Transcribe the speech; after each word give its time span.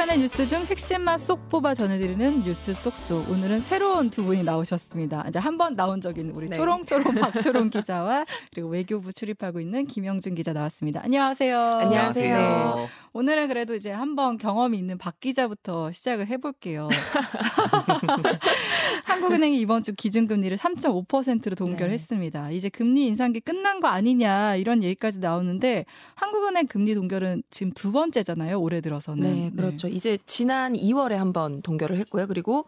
주간의 0.00 0.20
뉴스 0.20 0.46
중 0.46 0.64
핵심만 0.64 1.18
쏙 1.18 1.50
뽑아 1.50 1.74
전해드리는 1.74 2.42
뉴스 2.42 2.72
쏙쏙. 2.72 3.28
오늘은 3.28 3.60
새로운 3.60 4.08
두 4.08 4.24
분이 4.24 4.44
나오셨습니다. 4.44 5.26
이제 5.28 5.38
한 5.38 5.58
번 5.58 5.76
나온 5.76 6.00
적 6.00 6.16
있는 6.16 6.34
우리 6.34 6.48
네. 6.48 6.56
초롱초롱 6.56 7.04
박초롱 7.20 7.68
기자와 7.68 8.24
그리고 8.54 8.70
외교부 8.70 9.12
출입하고 9.12 9.60
있는 9.60 9.86
김영준 9.86 10.36
기자 10.36 10.54
나왔습니다. 10.54 11.02
안녕하세요. 11.04 11.58
안녕하세요. 11.58 12.74
네. 12.78 12.86
오늘은 13.12 13.48
그래도 13.48 13.74
이제 13.74 13.90
한 13.90 14.16
번 14.16 14.38
경험이 14.38 14.78
있는 14.78 14.96
박 14.96 15.20
기자부터 15.20 15.92
시작을 15.92 16.28
해볼게요. 16.28 16.88
한국은행이 19.04 19.60
이번 19.60 19.82
주 19.82 19.92
기준금리를 19.94 20.56
3.5%로 20.56 21.54
동결했습니다. 21.56 22.48
네. 22.48 22.56
이제 22.56 22.70
금리 22.70 23.06
인상기 23.08 23.40
끝난 23.40 23.80
거 23.80 23.88
아니냐 23.88 24.56
이런 24.56 24.82
얘기까지 24.82 25.18
나오는데 25.18 25.84
한국은행 26.14 26.66
금리 26.68 26.94
동결은 26.94 27.42
지금 27.50 27.72
두 27.72 27.92
번째잖아요. 27.92 28.58
올해 28.58 28.80
들어서는. 28.80 29.22
네. 29.22 29.50
네, 29.50 29.52
그렇죠. 29.54 29.89
네. 29.90 29.96
이제 29.96 30.18
지난 30.26 30.74
2월에 30.74 31.14
한번 31.14 31.60
동결을 31.62 31.98
했고요. 31.98 32.26
그리고 32.26 32.64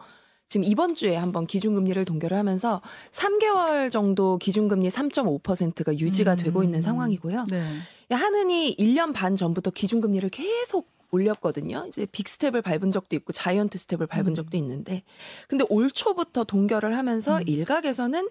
지금 0.49 0.63
이번 0.65 0.93
주에 0.93 1.15
한번 1.15 1.47
기준금리를 1.47 2.05
동결을 2.05 2.37
하면서 2.37 2.81
3개월 3.11 3.89
정도 3.89 4.37
기준금리 4.37 4.89
3.5%가 4.89 5.97
유지가 5.97 6.33
음. 6.33 6.37
되고 6.37 6.63
있는 6.63 6.81
상황이고요. 6.81 7.45
네. 7.49 7.63
하은이 8.11 8.75
1년 8.77 9.13
반 9.13 9.35
전부터 9.35 9.71
기준금리를 9.71 10.29
계속 10.29 10.91
올렸거든요. 11.09 11.85
이제 11.87 12.05
빅스텝을 12.05 12.61
밟은 12.61 12.91
적도 12.91 13.15
있고 13.15 13.33
자이언트 13.33 13.77
스텝을 13.77 14.07
밟은 14.07 14.27
음. 14.29 14.33
적도 14.33 14.57
있는데 14.57 15.03
근데 15.47 15.65
올 15.69 15.89
초부터 15.89 16.43
동결을 16.43 16.97
하면서 16.97 17.37
음. 17.37 17.43
일각에서는 17.47 18.29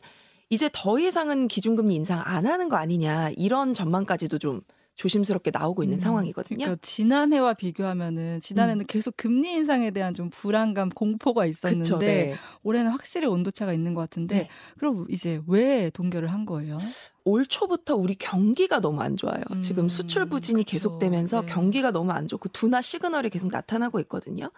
이제 0.51 0.69
더 0.73 0.99
이상은 0.99 1.49
기준금리 1.49 1.95
인상 1.95 2.21
안 2.25 2.47
하는 2.47 2.69
거 2.69 2.77
아니냐 2.77 3.31
이런 3.37 3.73
전망까지도 3.73 4.39
좀 4.39 4.61
조심스럽게 4.97 5.51
나오고 5.53 5.83
있는 5.83 5.97
음, 5.97 6.01
상황이거든요. 6.01 6.59
그러니까 6.59 6.79
지난해와 6.83 7.55
비교하면은 7.55 8.41
지난해는 8.41 8.85
음. 8.85 8.87
계속 8.87 9.17
금리 9.17 9.53
인상에 9.53 9.91
대한 9.91 10.15
좀 10.15 10.31
불안감, 10.31 10.89
공포가 10.91 11.47
있었는데 11.47 11.83
그쵸, 11.83 11.99
네. 11.99 12.35
올해는 12.63 12.91
확실히 12.91 13.27
온도차가 13.27 13.73
있는 13.73 13.95
것 13.95 14.03
같은데 14.03 14.37
네. 14.37 14.49
그럼 14.79 15.07
이제 15.09 15.41
왜 15.47 15.91
동결을 15.91 16.31
한 16.31 16.45
거예요? 16.47 16.79
올 17.25 17.47
초부터 17.47 17.95
우리 17.95 18.15
경기가 18.15 18.81
너무 18.81 19.01
안 19.01 19.17
좋아요. 19.17 19.43
음, 19.53 19.61
지금 19.61 19.89
수출 19.89 20.27
부진이 20.27 20.65
그쵸. 20.65 20.73
계속되면서 20.73 21.43
네. 21.43 21.47
경기가 21.47 21.91
너무 21.91 22.13
안 22.13 22.27
좋고 22.27 22.49
둔화 22.51 22.81
시그널이 22.81 23.31
계속 23.31 23.51
나타나고 23.51 24.01
있거든요. 24.01 24.51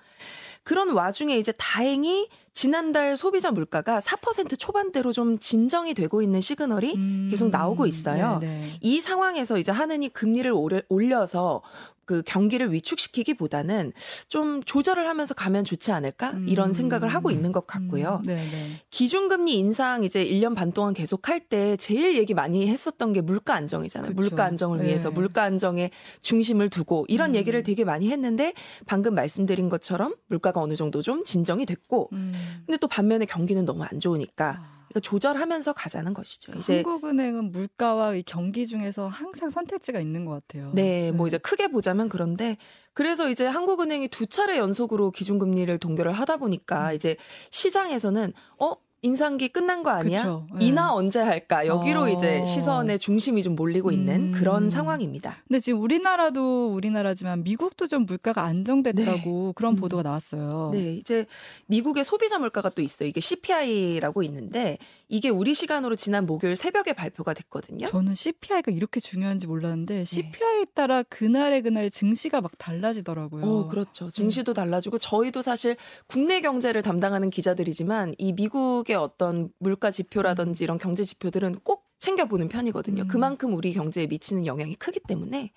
그런 0.62 0.90
와중에 0.90 1.36
이제 1.36 1.52
다행히 1.58 2.28
지난달 2.54 3.16
소비자 3.16 3.50
물가가 3.50 4.00
4% 4.00 4.58
초반대로 4.58 5.12
좀 5.12 5.38
진정이 5.38 5.92
되고 5.92 6.22
있는 6.22 6.40
시그널이 6.40 6.94
음, 6.94 7.28
계속 7.30 7.50
나오고 7.50 7.86
있어요. 7.86 8.38
네네. 8.40 8.78
이 8.80 9.00
상황에서 9.00 9.58
이제 9.58 9.72
하느니 9.72 10.08
금리를 10.08 10.52
올려서 10.88 11.62
그 12.06 12.22
경기를 12.26 12.72
위축시키기보다는 12.72 13.92
좀 14.28 14.62
조절을 14.62 15.08
하면서 15.08 15.34
가면 15.34 15.64
좋지 15.64 15.92
않을까 15.92 16.30
음. 16.32 16.46
이런 16.48 16.72
생각을 16.72 17.08
하고 17.08 17.30
있는 17.30 17.52
것 17.52 17.66
같고요. 17.66 18.22
음. 18.26 18.76
기준금리 18.90 19.54
인상 19.54 20.02
이제 20.04 20.24
1년 20.24 20.54
반 20.54 20.72
동안 20.72 20.94
계속 20.94 21.28
할 21.28 21.44
때 21.48 21.76
제일 21.76 22.16
얘기 22.16 22.32
많이 22.32 22.66
했었던 22.68 23.12
게 23.12 23.20
물가 23.20 23.54
안정이잖아요. 23.54 24.14
그렇죠. 24.14 24.30
물가 24.30 24.44
안정을 24.44 24.78
네. 24.78 24.86
위해서 24.86 25.10
물가 25.10 25.42
안정에 25.42 25.90
중심을 26.22 26.70
두고 26.70 27.04
이런 27.08 27.30
음. 27.30 27.34
얘기를 27.34 27.62
되게 27.62 27.84
많이 27.84 28.10
했는데 28.10 28.54
방금 28.86 29.14
말씀드린 29.14 29.68
것처럼 29.68 30.14
물가가 30.28 30.60
어느 30.60 30.74
정도 30.74 31.02
좀 31.02 31.22
진정이 31.24 31.66
됐고 31.66 32.08
음. 32.12 32.32
근데 32.66 32.78
또 32.78 32.88
반면에 32.88 33.26
경기는 33.26 33.64
너무 33.64 33.84
안 33.84 34.00
좋으니까 34.00 34.58
아. 34.60 34.73
그러니까 34.94 35.00
조절하면서 35.00 35.72
가자는 35.72 36.14
것이죠. 36.14 36.52
이제 36.58 36.76
한국은행은 36.76 37.50
물가와 37.50 38.14
경기 38.24 38.66
중에서 38.66 39.08
항상 39.08 39.50
선택지가 39.50 39.98
있는 39.98 40.24
것 40.24 40.32
같아요. 40.32 40.70
네, 40.72 41.10
네, 41.10 41.12
뭐 41.12 41.26
이제 41.26 41.36
크게 41.36 41.68
보자면 41.68 42.08
그런데 42.08 42.56
그래서 42.92 43.28
이제 43.28 43.44
한국은행이 43.44 44.06
두 44.08 44.26
차례 44.26 44.56
연속으로 44.56 45.10
기준금리를 45.10 45.76
동결을 45.78 46.12
하다 46.12 46.36
보니까 46.36 46.90
음. 46.90 46.94
이제 46.94 47.16
시장에서는 47.50 48.32
어 48.60 48.74
인상기 49.04 49.48
끝난 49.48 49.82
거 49.82 49.90
아니야? 49.90 50.42
네. 50.54 50.64
인하 50.64 50.94
언제 50.94 51.20
할까? 51.20 51.66
여기로 51.66 52.04
어. 52.04 52.08
이제 52.08 52.46
시선의 52.46 52.98
중심이 52.98 53.42
좀 53.42 53.54
몰리고 53.54 53.90
있는 53.90 54.28
음. 54.28 54.32
그런 54.32 54.70
상황입니다. 54.70 55.36
근데 55.46 55.60
지금 55.60 55.82
우리나라도 55.82 56.72
우리나라지만 56.72 57.44
미국도 57.44 57.86
좀 57.86 58.06
물가가 58.06 58.44
안정됐다고 58.44 59.46
네. 59.48 59.52
그런 59.54 59.74
음. 59.74 59.76
보도가 59.76 60.02
나왔어요. 60.02 60.70
네, 60.72 60.94
이제 60.94 61.26
미국의 61.66 62.02
소비자 62.02 62.38
물가가 62.38 62.70
또 62.70 62.80
있어요. 62.80 63.06
이게 63.06 63.20
CPI라고 63.20 64.22
있는데 64.22 64.78
이게 65.08 65.28
우리 65.28 65.54
시간으로 65.54 65.96
지난 65.96 66.26
목요일 66.26 66.56
새벽에 66.56 66.92
발표가 66.92 67.34
됐거든요. 67.34 67.88
저는 67.88 68.14
CPI가 68.14 68.72
이렇게 68.72 69.00
중요한지 69.00 69.46
몰랐는데 69.46 70.04
CPI에 70.04 70.64
네. 70.64 70.66
따라 70.74 71.02
그날의 71.02 71.62
그날 71.62 71.90
증시가 71.90 72.40
막 72.40 72.56
달라지더라고요. 72.58 73.44
어, 73.44 73.68
그렇죠. 73.68 74.10
증시도 74.10 74.52
음. 74.52 74.54
달라지고 74.54 74.98
저희도 74.98 75.42
사실 75.42 75.76
국내 76.06 76.40
경제를 76.40 76.82
담당하는 76.82 77.30
기자들이지만 77.30 78.14
이 78.18 78.32
미국의 78.32 78.96
어떤 78.96 79.50
물가 79.58 79.90
지표라든지 79.90 80.64
이런 80.64 80.78
경제 80.78 81.04
지표들은 81.04 81.56
꼭 81.62 81.86
챙겨보는 81.98 82.48
편이거든요. 82.48 83.02
음. 83.02 83.08
그만큼 83.08 83.54
우리 83.54 83.72
경제에 83.72 84.06
미치는 84.06 84.46
영향이 84.46 84.74
크기 84.76 85.00
때문에. 85.00 85.50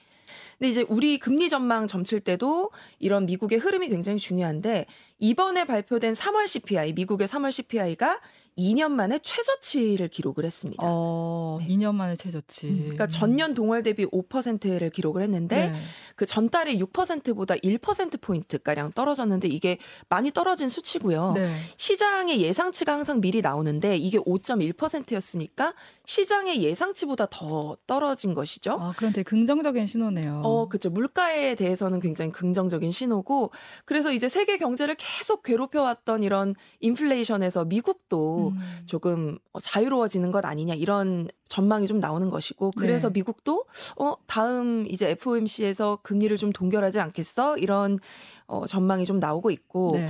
근데 0.58 0.69
이제 0.69 0.85
우리 0.90 1.19
금리 1.19 1.50
전망 1.50 1.88
점칠 1.88 2.19
때도 2.19 2.72
이런 3.00 3.25
미국의 3.25 3.59
흐름이 3.59 3.88
굉장히 3.88 4.19
중요한데 4.19 4.85
이번에 5.19 5.66
발표된 5.66 6.14
3월 6.14 6.47
CPI, 6.47 6.94
미국의 6.94 7.28
3월 7.28 7.52
CPI가 7.52 8.19
2년 8.57 8.91
만에 8.91 9.19
최저치를 9.19 10.07
기록을 10.07 10.45
했습니다. 10.45 10.84
어, 10.85 11.59
네. 11.62 11.68
2년 11.68 11.94
만에 11.95 12.16
최저치. 12.16 12.68
음, 12.68 12.78
그러니까 12.79 13.07
전년 13.07 13.53
동월 13.53 13.84
대비 13.84 14.06
5%를 14.06 14.90
기록을 14.90 15.22
했는데 15.22 15.69
네. 15.69 15.79
그 16.16 16.25
전달에 16.25 16.75
6%보다 16.78 17.56
1% 17.56 18.19
포인트 18.19 18.57
가량 18.57 18.91
떨어졌는데 18.91 19.47
이게 19.47 19.78
많이 20.09 20.31
떨어진 20.31 20.69
수치고요. 20.69 21.34
네. 21.34 21.53
시장의 21.78 22.41
예상치가 22.41 22.94
항상 22.94 23.22
미리 23.22 23.41
나오는데 23.41 23.96
이게 23.97 24.17
5.1%였으니까 24.17 25.73
시장의 26.06 26.63
예상치보다 26.63 27.28
더 27.29 27.78
떨어진 27.85 28.34
것이죠. 28.34 28.78
아, 28.79 28.94
되게 28.97 29.23
긍정적인 29.23 29.85
신호네요. 29.85 30.41
어, 30.44 30.67
그렇죠. 30.67 30.90
물가에 30.90 31.56
대해서는 31.56 32.00
굉장히 32.00 32.31
긍정적인 32.31 32.91
신호고 32.91 33.51
그래서 33.85 34.12
이제 34.12 34.29
세계 34.29 34.57
경제를 34.57 34.96
계속 34.96 35.44
괴롭혀 35.44 35.81
왔던 35.81 36.23
이런 36.23 36.56
인플레이션에서 36.79 37.66
미국도 37.66 38.47
음. 38.47 38.47
조금 38.85 39.38
어, 39.53 39.59
자유로워지는 39.59 40.31
것 40.31 40.46
아니냐 40.46 40.74
이런 40.75 41.28
전망이 41.50 41.88
좀 41.88 42.00
나오는 42.00 42.30
것이고 42.30 42.72
그래서 42.78 43.08
네. 43.09 43.13
미국도 43.19 43.66
어 44.00 44.16
다음 44.28 44.85
이제 44.88 45.09
FOMC에서 45.12 46.00
금리를 46.03 46.35
좀 46.38 46.52
동결하지 46.52 47.00
않겠어 47.00 47.58
이런 47.58 48.00
어 48.47 48.66
전망이 48.66 49.06
좀 49.06 49.19
나오고 49.19 49.52
있고 49.52 49.91
네. 49.94 50.09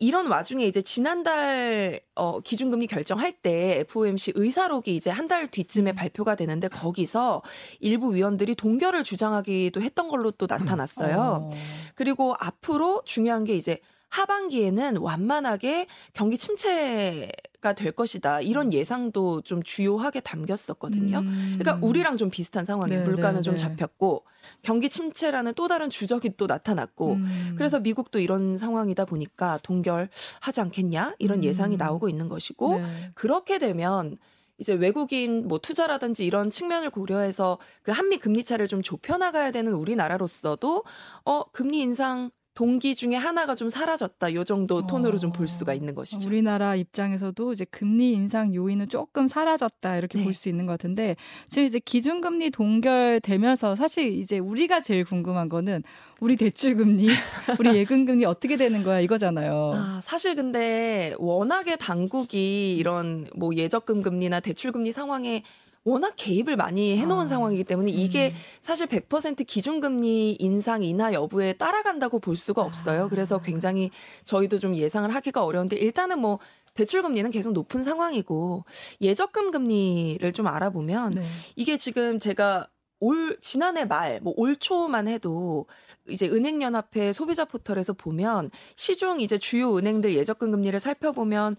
이런 0.00 0.26
와중에 0.26 0.66
이제 0.66 0.82
지난달 0.82 2.00
어 2.14 2.40
기준금리 2.40 2.86
결정할 2.88 3.32
때 3.32 3.78
FOMC 3.88 4.32
의사록이 4.34 4.94
이제 4.94 5.08
한 5.10 5.28
달 5.28 5.46
뒤쯤에 5.48 5.92
음. 5.92 5.94
발표가 5.94 6.34
되는데 6.34 6.68
거기서 6.68 7.40
일부 7.80 8.14
위원들이 8.14 8.54
동결을 8.56 9.02
주장하기도 9.04 9.80
했던 9.80 10.08
걸로 10.08 10.30
또 10.32 10.46
나타났어요. 10.48 11.48
어. 11.50 11.50
그리고 11.94 12.34
앞으로 12.38 13.02
중요한 13.06 13.44
게 13.44 13.56
이제 13.56 13.80
하반기에는 14.14 14.98
완만하게 14.98 15.88
경기 16.12 16.38
침체가 16.38 17.72
될 17.76 17.90
것이다. 17.90 18.40
이런 18.40 18.68
음. 18.68 18.72
예상도 18.72 19.40
좀 19.40 19.60
주요하게 19.62 20.20
담겼었거든요. 20.20 21.18
음. 21.18 21.58
그러니까 21.58 21.84
우리랑 21.84 22.16
좀 22.16 22.30
비슷한 22.30 22.64
상황이에요. 22.64 23.00
네, 23.00 23.04
물가는 23.04 23.36
네, 23.36 23.42
좀 23.42 23.56
네. 23.56 23.62
잡혔고 23.62 24.24
경기 24.62 24.88
침체라는 24.88 25.54
또 25.54 25.66
다른 25.66 25.90
주적이 25.90 26.36
또 26.36 26.46
나타났고 26.46 27.14
음. 27.14 27.54
그래서 27.56 27.80
미국도 27.80 28.20
이런 28.20 28.56
상황이다 28.56 29.04
보니까 29.04 29.58
동결하지 29.64 30.60
않겠냐 30.60 31.16
이런 31.18 31.38
음. 31.38 31.44
예상이 31.44 31.76
나오고 31.76 32.08
있는 32.08 32.28
것이고 32.28 32.78
네. 32.78 33.10
그렇게 33.14 33.58
되면 33.58 34.16
이제 34.58 34.72
외국인 34.74 35.48
뭐 35.48 35.58
투자라든지 35.58 36.24
이런 36.24 36.52
측면을 36.52 36.90
고려해서 36.90 37.58
그 37.82 37.90
한미 37.90 38.18
금리 38.18 38.44
차를 38.44 38.68
좀 38.68 38.80
좁혀 38.80 39.16
나가야 39.16 39.50
되는 39.50 39.72
우리나라로서도 39.72 40.84
어 41.24 41.44
금리 41.50 41.80
인상 41.80 42.30
동기 42.54 42.94
중에 42.94 43.16
하나가 43.16 43.56
좀 43.56 43.68
사라졌다. 43.68 44.32
요 44.34 44.44
정도 44.44 44.86
톤으로 44.86 45.14
어, 45.14 45.18
좀볼 45.18 45.48
수가 45.48 45.74
있는 45.74 45.94
것이죠. 45.94 46.28
우리나라 46.28 46.76
입장에서도 46.76 47.52
이제 47.52 47.64
금리 47.64 48.12
인상 48.12 48.54
요인은 48.54 48.88
조금 48.88 49.26
사라졌다. 49.26 49.96
이렇게 49.96 50.18
네. 50.18 50.24
볼수 50.24 50.48
있는 50.48 50.64
것 50.64 50.72
같은데 50.72 51.16
지금 51.48 51.66
이제 51.66 51.80
기준금리 51.80 52.50
동결되면서 52.50 53.74
사실 53.74 54.12
이제 54.12 54.38
우리가 54.38 54.80
제일 54.80 55.04
궁금한 55.04 55.48
거는 55.48 55.82
우리 56.20 56.36
대출금리, 56.36 57.08
우리 57.58 57.74
예금금리 57.74 58.24
어떻게 58.24 58.56
되는 58.56 58.84
거야 58.84 59.00
이거잖아요. 59.00 59.72
아, 59.74 60.00
사실 60.00 60.36
근데 60.36 61.12
워낙에 61.18 61.74
당국이 61.74 62.76
이런 62.76 63.26
뭐 63.34 63.54
예적금 63.54 64.00
금리나 64.00 64.38
대출금리 64.38 64.92
상황에 64.92 65.42
워낙 65.84 66.14
개입을 66.16 66.56
많이 66.56 66.96
해놓은 66.96 67.24
아. 67.24 67.26
상황이기 67.26 67.64
때문에 67.64 67.90
이게 67.90 68.30
음. 68.30 68.34
사실 68.62 68.86
100% 68.86 69.46
기준금리 69.46 70.36
인상 70.40 70.82
인하 70.82 71.12
여부에 71.12 71.52
따라간다고 71.54 72.18
볼 72.18 72.36
수가 72.36 72.62
없어요. 72.62 73.04
아. 73.04 73.08
그래서 73.08 73.38
굉장히 73.38 73.90
저희도 74.24 74.58
좀 74.58 74.74
예상을 74.74 75.14
하기가 75.14 75.44
어려운데 75.44 75.76
일단은 75.76 76.18
뭐 76.18 76.38
대출 76.74 77.02
금리는 77.02 77.30
계속 77.30 77.52
높은 77.52 77.82
상황이고 77.82 78.64
예적금 79.00 79.50
금리를 79.52 80.32
좀 80.32 80.46
알아보면 80.48 81.14
네. 81.14 81.24
이게 81.54 81.76
지금 81.76 82.18
제가 82.18 82.66
올 83.04 83.36
지난해 83.40 83.84
말 83.84 84.20
뭐 84.22 84.34
올 84.36 84.56
초만 84.56 85.08
해도 85.08 85.66
이제 86.08 86.28
은행연합회 86.28 87.12
소비자 87.12 87.44
포털에서 87.44 87.92
보면 87.92 88.50
시중 88.76 89.20
이제 89.20 89.38
주요 89.38 89.76
은행들 89.76 90.14
예적금 90.14 90.50
금리를 90.50 90.78
살펴보면 90.80 91.56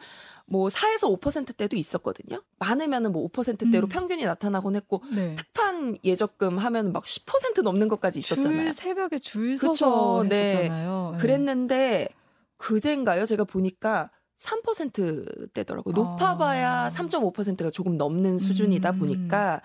뭐 0.48 0.68
4에서 0.68 1.20
5%대도 1.20 1.76
있었거든요. 1.76 2.42
많으면은 2.60 3.12
뭐 3.12 3.28
5%대로 3.30 3.88
음. 3.88 3.90
평균이 3.90 4.24
나타나곤 4.26 4.76
했고 4.76 5.02
네. 5.14 5.36
특판 5.36 5.98
예적금 6.04 6.58
하면 6.60 6.92
막 6.92 7.04
10% 7.04 7.64
넘는 7.64 7.88
것까지 7.88 8.20
있었잖아요. 8.20 8.66
줄 8.66 8.74
새벽에 8.74 9.20
줄 9.20 9.58
그쵸, 9.58 9.74
서서 9.74 10.26
네. 10.30 10.48
했었잖아요. 10.50 11.10
네. 11.16 11.22
그랬는데 11.22 12.10
그제인가요? 12.58 13.26
제가 13.26 13.44
보니까 13.44 14.12
3%대더라고요. 14.38 15.94
높아봐야 15.94 16.86
아. 16.86 16.90
3.5%가 16.90 17.70
조금 17.70 17.98
넘는 17.98 18.38
수준이다 18.38 18.92
음. 18.92 19.00
보니까 19.00 19.62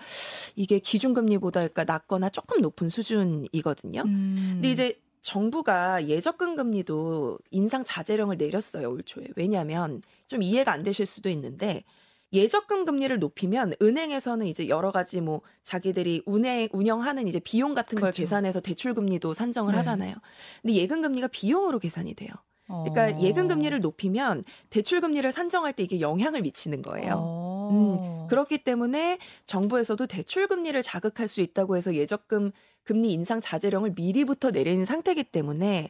이게 0.55 0.79
기준금리보다 0.79 1.61
그러니까 1.61 1.83
낮거나 1.83 2.29
조금 2.29 2.61
높은 2.61 2.89
수준이거든요. 2.89 4.01
음. 4.05 4.51
근데 4.55 4.71
이제 4.71 4.99
정부가 5.21 6.07
예적금 6.07 6.55
금리도 6.55 7.37
인상 7.51 7.83
자제령을 7.83 8.37
내렸어요 8.37 8.89
올 8.89 9.03
초에. 9.03 9.25
왜냐하면 9.35 10.01
좀 10.27 10.41
이해가 10.41 10.71
안 10.71 10.83
되실 10.83 11.05
수도 11.05 11.29
있는데 11.29 11.83
예적금 12.33 12.85
금리를 12.85 13.19
높이면 13.19 13.73
은행에서는 13.81 14.47
이제 14.47 14.69
여러 14.69 14.91
가지 14.91 15.19
뭐 15.19 15.41
자기들이 15.63 16.23
운행 16.25 16.69
운영하는 16.71 17.27
이제 17.27 17.39
비용 17.39 17.73
같은 17.73 17.99
걸 17.99 18.11
그쵸. 18.11 18.21
계산해서 18.21 18.61
대출 18.61 18.93
금리도 18.93 19.33
산정을 19.33 19.73
네. 19.73 19.77
하잖아요. 19.77 20.15
근데 20.61 20.75
예금 20.75 21.01
금리가 21.01 21.27
비용으로 21.27 21.77
계산이 21.79 22.13
돼요. 22.13 22.29
그러니까 22.85 23.19
어. 23.19 23.23
예금 23.23 23.47
금리를 23.47 23.79
높이면 23.79 24.43
대출 24.69 25.01
금리를 25.01 25.29
산정할 25.31 25.73
때 25.73 25.83
이게 25.83 26.01
영향을 26.01 26.41
미치는 26.41 26.81
거예요. 26.81 27.15
어. 27.17 28.27
그렇기 28.29 28.63
때문에 28.63 29.19
정부에서도 29.45 30.05
대출 30.07 30.47
금리를 30.47 30.81
자극할 30.81 31.27
수 31.27 31.41
있다고 31.41 31.77
해서 31.77 31.93
예적금 31.95 32.51
금리 32.83 33.13
인상 33.13 33.41
자제령을 33.41 33.93
미리부터 33.95 34.51
내린 34.51 34.85
상태이기 34.85 35.25
때문에 35.25 35.89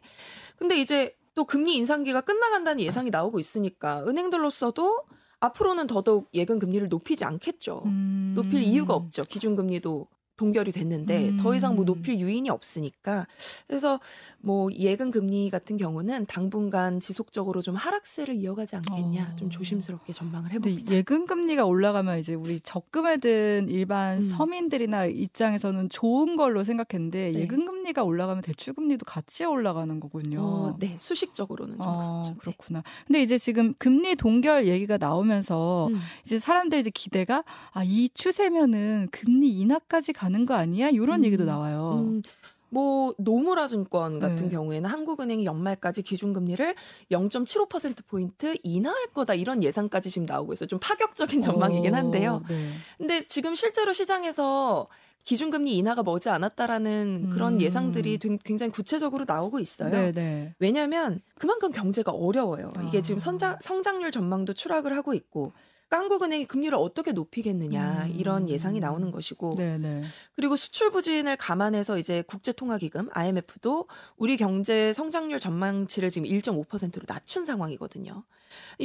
근데 0.56 0.80
이제 0.80 1.16
또 1.34 1.44
금리 1.44 1.76
인상기가 1.76 2.20
끝나간다는 2.20 2.80
예상이 2.80 3.10
나오고 3.10 3.38
있으니까 3.38 4.04
은행들로서도 4.06 5.04
앞으로는 5.40 5.86
더더욱 5.86 6.28
예금 6.34 6.58
금리를 6.58 6.88
높이지 6.88 7.24
않겠죠. 7.24 7.82
음. 7.86 8.32
높일 8.36 8.62
이유가 8.62 8.94
없죠. 8.94 9.22
기준 9.22 9.56
금리도 9.56 10.06
동결이 10.42 10.72
됐는데 10.72 11.28
음. 11.28 11.36
더 11.36 11.54
이상 11.54 11.76
뭐 11.76 11.84
높일 11.84 12.18
유인이 12.18 12.50
없으니까 12.50 13.28
그래서 13.68 14.00
뭐 14.40 14.72
예금 14.72 15.12
금리 15.12 15.50
같은 15.50 15.76
경우는 15.76 16.26
당분간 16.26 16.98
지속적으로 16.98 17.62
좀 17.62 17.76
하락세를 17.76 18.34
이어가지 18.34 18.74
않겠냐 18.76 19.30
어. 19.32 19.36
좀 19.36 19.50
조심스럽게 19.50 20.12
전망을 20.12 20.50
해봅니다. 20.52 20.92
예금 20.92 21.26
금리가 21.26 21.64
올라가면 21.64 22.18
이제 22.18 22.34
우리 22.34 22.58
적금에 22.58 23.18
든 23.18 23.68
일반 23.68 24.18
음. 24.18 24.28
서민들이나 24.30 25.06
입장에서는 25.06 25.88
좋은 25.88 26.34
걸로 26.34 26.64
생각했는데 26.64 27.30
네. 27.32 27.40
예금 27.40 27.64
금리가 27.66 28.02
올라가면 28.02 28.42
대출 28.42 28.72
금리도 28.74 29.04
같이 29.04 29.44
올라가는 29.44 30.00
거군요. 30.00 30.40
어, 30.40 30.76
네 30.80 30.96
수식적으로는 30.98 31.74
좀 31.74 31.82
어, 31.86 32.22
그렇죠. 32.22 32.30
네. 32.32 32.36
그렇구나. 32.40 32.82
근데 33.06 33.22
이제 33.22 33.38
지금 33.38 33.74
금리 33.78 34.16
동결 34.16 34.66
얘기가 34.66 34.96
나오면서 34.96 35.86
음. 35.88 36.00
이제 36.24 36.40
사람들 36.40 36.80
이제 36.80 36.90
기대가 36.90 37.44
아 37.72 37.82
이 37.92 38.08
추세면은 38.14 39.08
금리 39.10 39.50
인하까지 39.60 40.14
가는 40.14 40.31
거 40.46 40.54
아니야? 40.54 40.88
이런 40.88 41.20
음. 41.20 41.24
얘기도 41.24 41.44
나와요. 41.44 42.04
음, 42.06 42.22
뭐 42.68 43.14
노무라 43.18 43.66
증권 43.66 44.18
같은 44.18 44.48
네. 44.48 44.54
경우에는 44.54 44.88
한국은행이 44.88 45.44
연말까지 45.44 46.02
기준금리를 46.02 46.74
0.75% 47.10 48.06
포인트 48.06 48.54
인하할 48.62 49.08
거다 49.08 49.34
이런 49.34 49.62
예상까지 49.62 50.10
지금 50.10 50.24
나오고 50.26 50.54
있어요. 50.54 50.66
좀 50.68 50.78
파격적인 50.80 51.40
전망이긴 51.42 51.94
한데요. 51.94 52.40
어, 52.42 52.48
네. 52.48 52.70
근데 52.98 53.26
지금 53.28 53.54
실제로 53.54 53.92
시장에서 53.92 54.88
기준금리 55.24 55.76
인하가 55.76 56.02
머지 56.02 56.30
않았다라는 56.30 57.30
그런 57.30 57.54
음. 57.54 57.60
예상들이 57.60 58.18
된- 58.18 58.38
굉장히 58.42 58.72
구체적으로 58.72 59.24
나오고 59.28 59.60
있어요. 59.60 59.90
네, 59.90 60.12
네. 60.12 60.54
왜냐하면 60.58 61.20
그만큼 61.36 61.70
경제가 61.70 62.10
어려워요. 62.10 62.72
이게 62.88 62.98
아. 62.98 63.02
지금 63.02 63.18
성장, 63.20 63.56
성장률 63.60 64.10
전망도 64.10 64.54
추락을 64.54 64.96
하고 64.96 65.14
있고 65.14 65.52
한국은행이 65.96 66.46
금리를 66.46 66.76
어떻게 66.76 67.12
높이겠느냐 67.12 68.04
음. 68.06 68.14
이런 68.16 68.48
예상이 68.48 68.80
나오는 68.80 69.10
것이고 69.10 69.54
네, 69.56 69.78
네. 69.78 70.02
그리고 70.34 70.56
수출 70.56 70.90
부진을 70.90 71.36
감안해서 71.36 71.98
이제 71.98 72.22
국제통화기금 72.22 73.10
IMF도 73.12 73.88
우리 74.16 74.36
경제 74.36 74.92
성장률 74.92 75.40
전망치를 75.40 76.10
지금 76.10 76.28
1.5%로 76.28 77.02
낮춘 77.06 77.44
상황이거든요. 77.44 78.24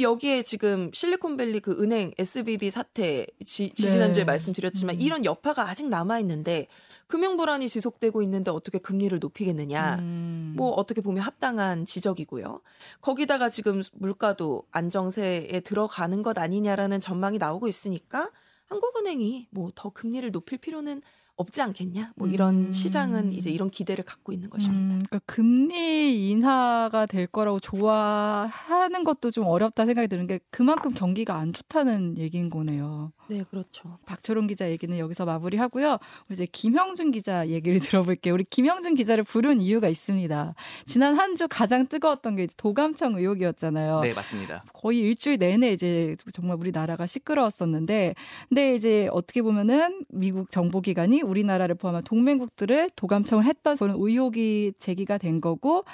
여기에 0.00 0.42
지금 0.42 0.90
실리콘밸리 0.92 1.60
그 1.60 1.76
은행 1.82 2.10
SBB 2.18 2.70
사태 2.70 3.26
지, 3.44 3.70
지난주에 3.70 4.22
네. 4.22 4.24
말씀드렸지만 4.24 4.96
음. 4.96 5.00
이런 5.00 5.24
여파가 5.24 5.68
아직 5.68 5.88
남아 5.88 6.20
있는데 6.20 6.66
금융 7.08 7.36
불안이 7.38 7.68
지속되고 7.68 8.22
있는데 8.22 8.50
어떻게 8.50 8.78
금리를 8.78 9.18
높이겠느냐. 9.18 9.96
음. 10.00 10.52
뭐 10.56 10.70
어떻게 10.72 11.00
보면 11.00 11.22
합당한 11.24 11.86
지적이고요. 11.86 12.60
거기다가 13.00 13.48
지금 13.48 13.82
물가도 13.94 14.64
안정세에 14.70 15.60
들어가는 15.60 16.22
것 16.22 16.38
아니냐라는 16.38 17.00
전망이 17.00 17.38
나오고 17.38 17.66
있으니까 17.66 18.30
한국은행이 18.66 19.48
뭐 19.50 19.70
더 19.74 19.90
금리를 19.90 20.30
높일 20.32 20.58
필요는 20.58 21.02
없지 21.38 21.62
않겠냐. 21.62 22.12
뭐 22.16 22.28
이런 22.28 22.66
음. 22.66 22.72
시장은 22.72 23.32
이제 23.32 23.50
이런 23.50 23.70
기대를 23.70 24.04
갖고 24.04 24.32
있는 24.32 24.50
것입니다. 24.50 24.78
음, 24.78 24.88
그러니까 25.08 25.20
금리 25.24 26.28
인하가 26.30 27.06
될 27.06 27.26
거라고 27.28 27.60
좋아하는 27.60 29.04
것도 29.04 29.30
좀 29.30 29.46
어렵다 29.46 29.86
생각이 29.86 30.08
드는 30.08 30.26
게 30.26 30.40
그만큼 30.50 30.92
경기가 30.92 31.36
안 31.36 31.52
좋다는 31.52 32.18
얘기인 32.18 32.50
거네요. 32.50 33.12
네, 33.28 33.44
그렇죠. 33.50 33.98
박초롱 34.06 34.46
기자 34.48 34.68
얘기는 34.70 34.96
여기서 34.98 35.24
마무리하고요. 35.26 35.98
우리 36.28 36.34
이제 36.34 36.46
김형준 36.50 37.12
기자 37.12 37.46
얘기를 37.48 37.78
들어볼게요. 37.80 38.34
우리 38.34 38.44
김형준 38.44 38.94
기자를 38.94 39.22
부른 39.24 39.60
이유가 39.60 39.88
있습니다. 39.88 40.54
지난 40.84 41.16
한 41.18 41.38
주 41.38 41.46
가장 41.48 41.86
뜨거웠던 41.86 42.34
게 42.34 42.48
도감청 42.56 43.14
의혹이었잖아요. 43.14 44.00
네, 44.00 44.12
맞습니다. 44.12 44.64
거의 44.72 44.98
일주일 44.98 45.38
내내 45.38 45.72
이제 45.72 46.16
정말 46.32 46.56
우리나라가 46.58 47.06
시끄러웠었는데, 47.06 48.16
근데 48.48 48.74
이제 48.74 49.08
어떻게 49.12 49.40
보면은 49.42 50.04
미국 50.08 50.50
정보기관이 50.50 51.22
우리나라를 51.28 51.74
포함한 51.76 52.04
동맹국들을 52.04 52.90
도감청을 52.96 53.44
했던 53.44 53.76
그런 53.76 53.96
의혹이 53.98 54.72
제기가 54.78 55.18
된 55.18 55.40
거고, 55.40 55.84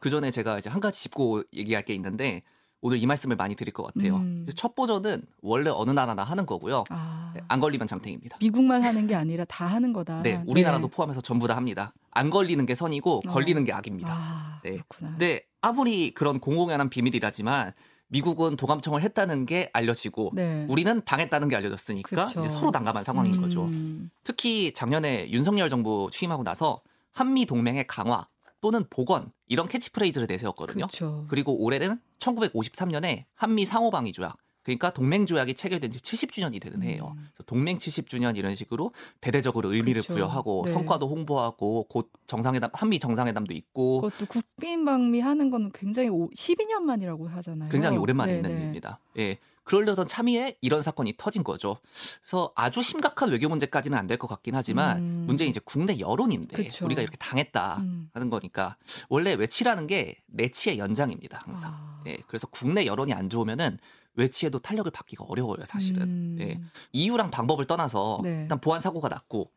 그 0.00 0.10
전에 0.10 0.30
제가 0.30 0.58
이제 0.58 0.68
한 0.70 0.80
가지 0.80 1.02
짚고 1.02 1.44
얘기할 1.54 1.84
게 1.84 1.94
있는데 1.94 2.42
오늘 2.82 2.98
이 2.98 3.06
말씀을 3.06 3.36
많이 3.36 3.56
드릴 3.56 3.72
것 3.72 3.84
같아요. 3.84 4.16
음. 4.16 4.46
첫 4.54 4.74
버전은 4.74 5.22
원래 5.40 5.70
어느 5.70 5.90
나라나 5.90 6.22
하는 6.22 6.44
거고요. 6.44 6.84
아, 6.90 7.32
네, 7.34 7.40
안 7.48 7.58
걸리면 7.58 7.86
장땡입니다. 7.86 8.36
미국만 8.40 8.82
하는 8.82 9.06
게 9.06 9.14
아니라 9.14 9.46
다 9.46 9.66
하는 9.66 9.94
거다. 9.94 10.22
네, 10.22 10.42
우리나라도 10.46 10.88
네. 10.88 10.94
포함해서 10.94 11.22
전부 11.22 11.48
다 11.48 11.56
합니다. 11.56 11.94
안 12.10 12.28
걸리는 12.28 12.66
게 12.66 12.74
선이고 12.74 13.22
어. 13.26 13.30
걸리는 13.30 13.64
게 13.64 13.72
악입니다. 13.72 14.12
아, 14.12 14.60
네. 14.62 14.72
그렇구나. 14.72 15.12
근데 15.12 15.46
아무리 15.62 16.10
그런 16.10 16.38
공공연한 16.38 16.90
비밀이라지만 16.90 17.72
미국은 18.08 18.56
도감청을 18.56 19.02
했다는 19.02 19.46
게 19.46 19.70
알려지고 19.72 20.32
네. 20.34 20.66
우리는 20.68 21.02
당했다는 21.04 21.48
게 21.48 21.56
알려졌으니까 21.56 22.24
그쵸. 22.24 22.40
이제 22.40 22.48
서로 22.48 22.70
난감한 22.70 23.04
상황인 23.04 23.40
거죠. 23.40 23.64
음, 23.64 24.10
특히 24.22 24.72
작년에 24.72 25.30
윤석열 25.30 25.68
정부 25.68 26.08
취임하고 26.12 26.44
나서 26.44 26.82
한미 27.12 27.46
동맹의 27.46 27.86
강화 27.86 28.26
또는 28.60 28.84
복원 28.88 29.32
이런 29.46 29.68
캐치프레이즈를 29.68 30.26
내세웠거든요. 30.26 30.86
그렇죠. 30.86 31.26
그리고 31.28 31.62
올해는 31.62 32.00
1953년에 32.18 33.24
한미 33.34 33.64
상호방위 33.64 34.12
조약 34.12 34.36
그러니까 34.64 34.90
동맹 34.90 35.26
조약이 35.26 35.54
체결된 35.54 35.90
지 35.92 36.00
70주년이 36.00 36.60
되는 36.60 36.82
해예요. 36.82 37.14
음. 37.18 37.28
동맹 37.46 37.78
70주년 37.78 38.36
이런 38.36 38.54
식으로 38.54 38.92
대대적으로 39.20 39.72
의미를 39.72 40.02
그렇죠. 40.02 40.14
부여하고 40.14 40.64
네. 40.66 40.72
성과도 40.72 41.08
홍보하고 41.08 41.84
곧 41.88 42.10
정상회담 42.26 42.70
한미 42.72 42.98
정상회담도 42.98 43.52
있고 43.54 44.00
그것도 44.00 44.26
국빈방미 44.26 45.20
하는 45.20 45.50
거는 45.50 45.70
굉장히 45.72 46.08
오, 46.08 46.28
12년 46.30 46.80
만이라고 46.80 47.28
하잖아요. 47.28 47.68
굉장히 47.70 47.98
오랜만에 47.98 48.32
네, 48.32 48.36
있는 48.38 48.50
네. 48.54 48.60
일입니다. 48.60 48.98
예. 49.18 49.38
그러려던 49.64 50.06
참의에 50.08 50.58
이런 50.60 50.82
사건이 50.82 51.14
터진 51.16 51.42
거죠. 51.42 51.78
그래서 52.22 52.52
아주 52.54 52.82
심각한 52.82 53.30
외교 53.30 53.48
문제까지는 53.48 53.96
안 53.96 54.06
될 54.06 54.18
것 54.18 54.26
같긴 54.26 54.54
하지만 54.54 54.98
음. 54.98 55.24
문제는 55.26 55.48
이제 55.50 55.60
국내 55.64 55.98
여론인데 55.98 56.64
그쵸. 56.64 56.84
우리가 56.84 57.00
이렇게 57.00 57.16
당했다 57.16 57.78
음. 57.80 58.10
하는 58.12 58.28
거니까 58.28 58.76
원래 59.08 59.32
외치라는 59.34 59.86
게 59.86 60.16
내치의 60.26 60.78
연장입니다. 60.78 61.40
항상. 61.44 61.72
아. 61.72 62.02
예. 62.06 62.18
그래서 62.26 62.46
국내 62.48 62.84
여론이 62.84 63.14
안 63.14 63.30
좋으면은 63.30 63.78
외치에도 64.16 64.58
탄력을 64.60 64.90
받기가 64.90 65.24
어려워요, 65.28 65.64
사실은. 65.64 66.02
음. 66.02 66.36
예. 66.40 66.60
이유랑 66.92 67.30
방법을 67.30 67.66
떠나서 67.66 68.18
네. 68.22 68.42
일단 68.42 68.60
보안 68.60 68.80
사고가 68.80 69.08
났고 69.08 69.50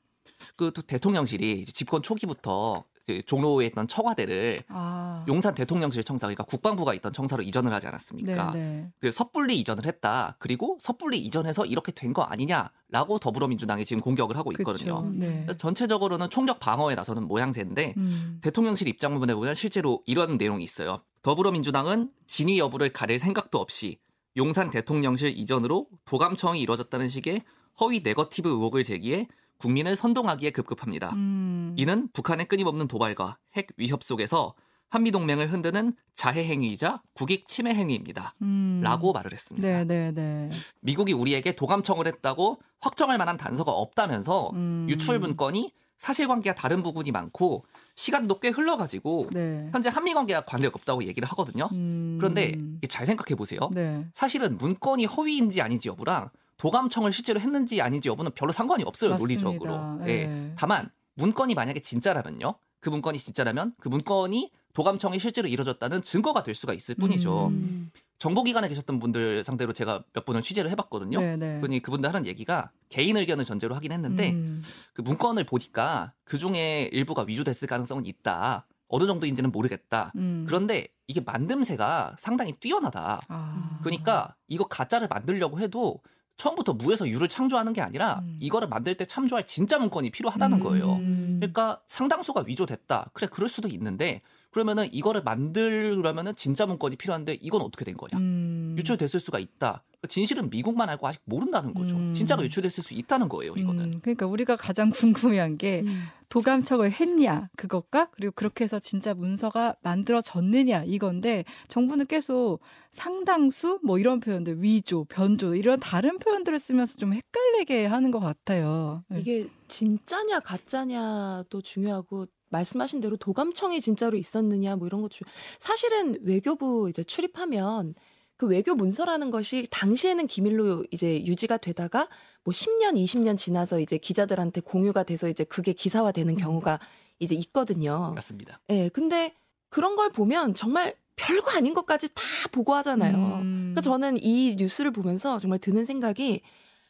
그 0.55 0.71
또 0.71 0.81
대통령실이 0.81 1.65
집권 1.65 2.01
초기부터 2.03 2.83
그 3.07 3.21
종로에 3.25 3.67
있던 3.67 3.87
청와대를 3.87 4.63
아. 4.67 5.23
용산 5.29 5.55
대통령실 5.55 6.03
청사 6.03 6.27
그러니까 6.27 6.43
국방부가 6.43 6.93
있던 6.95 7.13
청사로 7.13 7.41
이전을 7.41 7.71
하지 7.73 7.87
않았습니까? 7.87 8.51
네, 8.51 8.59
네. 8.59 8.91
그 8.99 9.13
섣불리 9.13 9.57
이전을 9.61 9.85
했다. 9.85 10.35
그리고 10.39 10.77
섣불리 10.81 11.17
이전해서 11.19 11.65
이렇게 11.65 11.93
된 11.93 12.11
거 12.13 12.23
아니냐라고 12.23 13.17
더불어민주당이 13.19 13.85
지금 13.85 14.01
공격을 14.01 14.35
하고 14.35 14.51
있거든요. 14.53 15.09
네. 15.13 15.43
그래서 15.45 15.57
전체적으로는 15.57 16.29
총력 16.29 16.59
방어에 16.59 16.95
나서는 16.95 17.27
모양새인데 17.27 17.93
음. 17.95 18.39
대통령실 18.41 18.89
입장문에 18.89 19.33
보면 19.35 19.55
실제로 19.55 20.03
이런 20.05 20.37
내용이 20.37 20.63
있어요. 20.65 21.01
더불어민주당은 21.21 22.11
진위 22.27 22.59
여부를 22.59 22.91
가릴 22.91 23.19
생각도 23.19 23.57
없이 23.59 23.99
용산 24.37 24.71
대통령실 24.71 25.37
이전으로 25.37 25.87
도감청이 26.05 26.61
이뤄졌다는 26.61 27.09
식의 27.09 27.41
허위 27.79 28.01
네거티브 28.01 28.49
의혹을 28.49 28.83
제기해 28.83 29.27
국민을 29.57 29.95
선동하기에 29.95 30.51
급급합니다. 30.51 31.13
음. 31.13 31.73
이는 31.77 32.07
북한의 32.13 32.45
끊임없는 32.45 32.87
도발과 32.87 33.37
핵 33.55 33.67
위협 33.75 34.03
속에서 34.03 34.53
한미 34.89 35.11
동맹을 35.11 35.51
흔드는 35.51 35.93
자해 36.15 36.45
행위이자 36.45 37.01
국익 37.13 37.47
침해 37.47 37.73
행위입니다. 37.73 38.35
음. 38.41 38.79
라고 38.83 39.11
말을 39.11 39.33
했습니다. 39.33 39.67
네, 39.67 39.83
네, 39.83 40.11
네. 40.11 40.49
미국이 40.79 41.11
우리에게 41.11 41.53
도감청을 41.53 42.07
했다고 42.07 42.59
확정할 42.79 43.17
만한 43.17 43.37
단서가 43.37 43.71
없다면서 43.71 44.51
음. 44.53 44.85
유출 44.89 45.19
문건이 45.19 45.71
사실관계와 45.97 46.55
다른 46.55 46.83
부분이 46.83 47.11
많고 47.11 47.63
시간도 47.95 48.39
꽤 48.39 48.49
흘러가지고 48.49 49.29
네. 49.33 49.69
현재 49.71 49.89
한미 49.89 50.13
관계와 50.13 50.41
관계가 50.41 50.73
없다고 50.75 51.03
얘기를 51.03 51.27
하거든요. 51.29 51.67
음. 51.71 52.17
그런데 52.19 52.55
잘 52.87 53.05
생각해 53.05 53.35
보세요. 53.35 53.59
네. 53.73 54.05
사실은 54.13 54.57
문건이 54.57 55.05
허위인지 55.05 55.61
아닌지 55.61 55.89
여부랑 55.89 56.29
도감청을 56.57 57.13
실제로 57.13 57.39
했는지 57.39 57.81
아닌지 57.81 58.09
여부는 58.09 58.31
별로 58.35 58.51
상관이 58.51 58.83
없어요 58.83 59.11
맞습니다. 59.11 59.43
논리적으로. 59.43 60.05
네. 60.05 60.11
예. 60.11 60.53
다만 60.57 60.89
문건이 61.15 61.55
만약에 61.55 61.79
진짜라면요. 61.79 62.55
그 62.79 62.89
문건이 62.89 63.17
진짜라면 63.17 63.73
그 63.79 63.89
문건이 63.89 64.51
도감청이 64.73 65.19
실제로 65.19 65.47
이루어졌다는 65.47 66.03
증거가 66.03 66.43
될 66.43 66.53
수가 66.53 66.73
있을 66.73 66.93
뿐이죠. 66.95 67.47
음. 67.47 67.91
정보기관에 68.19 68.67
계셨던 68.67 68.99
분들 68.99 69.43
상대로 69.43 69.73
제가 69.73 70.03
몇 70.13 70.25
분을 70.25 70.41
취재를 70.41 70.71
해봤거든요. 70.71 71.19
네, 71.19 71.37
네. 71.37 71.59
그러니 71.59 71.81
그분들 71.81 72.09
하는 72.09 72.25
얘기가 72.25 72.71
개인 72.89 73.15
의견을 73.17 73.45
전제로 73.45 73.75
하긴 73.75 73.91
했는데 73.91 74.31
음. 74.31 74.63
그 74.93 75.01
문건을 75.01 75.43
보니까 75.43 76.13
그 76.23 76.37
중에 76.37 76.89
일부가 76.91 77.25
위조됐을 77.27 77.67
가능성은 77.67 78.05
있다. 78.05 78.65
어느 78.87 79.05
정도인지는 79.05 79.51
모르겠다. 79.51 80.11
음. 80.15 80.45
그런데 80.47 80.87
이게 81.07 81.21
만듦새가 81.21 82.15
상당히 82.17 82.53
뛰어나다. 82.53 83.21
아. 83.27 83.79
그러니까 83.83 84.35
이거 84.47 84.65
가짜를 84.65 85.07
만들려고 85.07 85.59
해도 85.59 86.01
처음부터 86.37 86.73
무에서 86.73 87.07
유를 87.07 87.27
창조하는 87.27 87.73
게 87.73 87.81
아니라 87.81 88.19
음. 88.23 88.37
이거를 88.39 88.67
만들 88.67 88.95
때 88.95 89.05
참조할 89.05 89.45
진짜 89.45 89.77
문건이 89.77 90.11
필요하다는 90.11 90.59
거예요. 90.59 90.93
음. 90.95 91.37
그러니까 91.39 91.81
상당수가 91.87 92.43
위조됐다. 92.47 93.09
그래 93.13 93.27
그럴 93.29 93.49
수도 93.49 93.67
있는데 93.67 94.21
그러면은 94.57 94.91
이거를 94.91 95.21
만들려면은 95.21 96.33
진짜 96.35 96.65
문건이 96.65 96.95
필요한데 96.95 97.37
이건 97.41 97.61
어떻게 97.61 97.85
된 97.85 97.95
거냐? 97.95 98.19
음. 98.19 98.75
유출됐을 98.75 99.19
수가 99.19 99.37
있다. 99.37 99.83
진실은 100.09 100.49
미국만 100.49 100.89
알고 100.89 101.07
아직 101.07 101.21
모른다는 101.25 101.75
거죠. 101.75 101.95
음. 101.95 102.11
진짜가 102.15 102.43
유출됐을 102.43 102.83
수 102.83 102.95
있다는 102.95 103.29
거예요. 103.29 103.53
이거는. 103.55 103.85
음, 103.85 103.99
그러니까 104.01 104.25
우리가 104.25 104.55
가장 104.55 104.89
궁금해한 105.37 105.59
게 105.59 105.83
음. 105.85 106.05
도감청을 106.29 106.91
했냐 106.91 107.49
그것과 107.55 108.09
그리고 108.11 108.33
그렇게 108.35 108.63
해서 108.63 108.79
진짜 108.79 109.13
문서가 109.13 109.75
만들어졌느냐 109.81 110.85
이건데 110.85 111.45
정부는 111.67 112.07
계속 112.07 112.59
상당수 112.91 113.79
뭐 113.83 113.99
이런 113.99 114.19
표현들 114.19 114.63
위조, 114.63 115.05
변조 115.05 115.53
이런 115.53 115.79
다른 115.79 116.17
표현들을 116.17 116.57
쓰면서 116.57 116.97
좀 116.97 117.13
헷갈리게 117.13 117.85
하는 117.85 118.09
것 118.09 118.19
같아요. 118.19 119.03
네. 119.09 119.19
이게 119.19 119.47
진짜냐 119.67 120.39
가짜냐도 120.39 121.61
중요하고 121.61 122.25
말씀하신 122.49 123.01
대로 123.01 123.17
도감청이 123.17 123.81
진짜로 123.81 124.17
있었느냐 124.17 124.75
뭐 124.75 124.87
이런 124.87 125.01
것 125.01 125.11
중. 125.11 125.27
사실은 125.59 126.17
외교부 126.21 126.89
이제 126.89 127.03
출입하면 127.03 127.95
그 128.37 128.45
외교 128.45 128.75
문서라는 128.75 129.31
것이 129.31 129.67
당시에는 129.71 130.27
기밀로 130.27 130.85
이제 130.91 131.25
유지가 131.25 131.57
되다가 131.57 132.07
뭐 132.43 132.51
10년, 132.51 132.93
20년 132.93 133.35
지나서 133.35 133.79
이제 133.79 133.97
기자들한테 133.97 134.61
공유가 134.61 135.03
돼서 135.03 135.27
이제 135.27 135.43
그게 135.43 135.73
기사화되는 135.73 136.35
음. 136.35 136.37
경우가 136.37 136.79
이제 137.19 137.33
있거든요. 137.35 138.13
맞습니다. 138.15 138.61
예, 138.69 138.89
근데 138.89 139.33
그런 139.69 139.95
걸 139.95 140.11
보면 140.11 140.53
정말 140.53 140.95
별거 141.15 141.57
아닌 141.57 141.73
것까지 141.73 142.09
다 142.13 142.21
보고하잖아요. 142.51 143.15
음. 143.15 143.73
그러니까 143.73 143.81
저는 143.81 144.17
이 144.21 144.55
뉴스를 144.57 144.91
보면서 144.91 145.39
정말 145.39 145.57
드는 145.57 145.83
생각이 145.83 146.41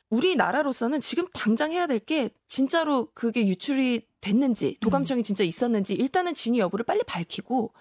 우리나라로서는 0.09 1.01
지금 1.01 1.25
당장 1.33 1.71
해야 1.71 1.85
될 1.87 1.99
게 1.99 2.29
진짜로 2.47 3.09
그게 3.13 3.45
유출이 3.47 4.01
됐는지 4.21 4.77
도감청이 4.79 5.23
진짜 5.23 5.43
있었는지 5.43 5.93
일단은 5.93 6.33
진위 6.33 6.59
여부를 6.59 6.85
빨리 6.85 7.01
밝히고 7.03 7.73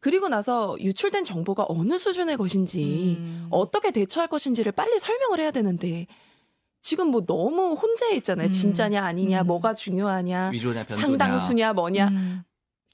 그리고 0.00 0.28
나서 0.28 0.76
유출된 0.80 1.24
정보가 1.24 1.66
어느 1.68 1.96
수준의 1.96 2.36
것인지 2.36 3.16
음. 3.18 3.46
어떻게 3.50 3.90
대처할 3.92 4.28
것인지를 4.28 4.72
빨리 4.72 4.98
설명을 4.98 5.40
해야 5.40 5.50
되는데 5.52 6.06
지금 6.82 7.08
뭐 7.08 7.24
너무 7.24 7.74
혼재해 7.74 8.16
있잖아요. 8.16 8.48
음. 8.48 8.52
진짜냐 8.52 9.02
아니냐 9.04 9.42
음. 9.42 9.46
뭐가 9.46 9.74
중요하냐 9.74 10.50
위조냐 10.50 10.84
변조냐. 10.84 11.00
상당수냐 11.00 11.72
뭐냐 11.72 12.08
음. 12.08 12.42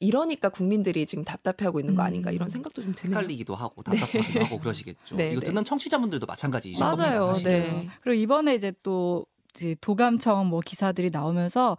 이러니까 0.00 0.48
국민들이 0.48 1.06
지금 1.06 1.24
답답해하고 1.24 1.80
있는 1.80 1.94
거 1.94 2.02
음. 2.02 2.06
아닌가 2.06 2.30
이런 2.30 2.48
생각도 2.48 2.82
좀 2.82 2.94
드네요. 2.94 3.16
헷갈리기도 3.16 3.54
하고 3.54 3.82
답답하기도 3.82 4.44
하고 4.44 4.58
그러시겠죠. 4.60 5.16
네, 5.16 5.32
이거 5.32 5.40
네. 5.40 5.46
듣는 5.46 5.64
청취자분들도 5.64 6.26
마찬가지이실 6.26 6.82
맞아요. 6.82 7.26
겁니다. 7.26 7.32
사실은. 7.34 7.60
네. 7.60 7.88
그리고 8.00 8.20
이번에 8.20 8.54
이제 8.54 8.72
또 8.82 9.26
이제 9.54 9.74
도감청 9.80 10.46
뭐 10.48 10.60
기사들이 10.60 11.10
나오면서 11.10 11.76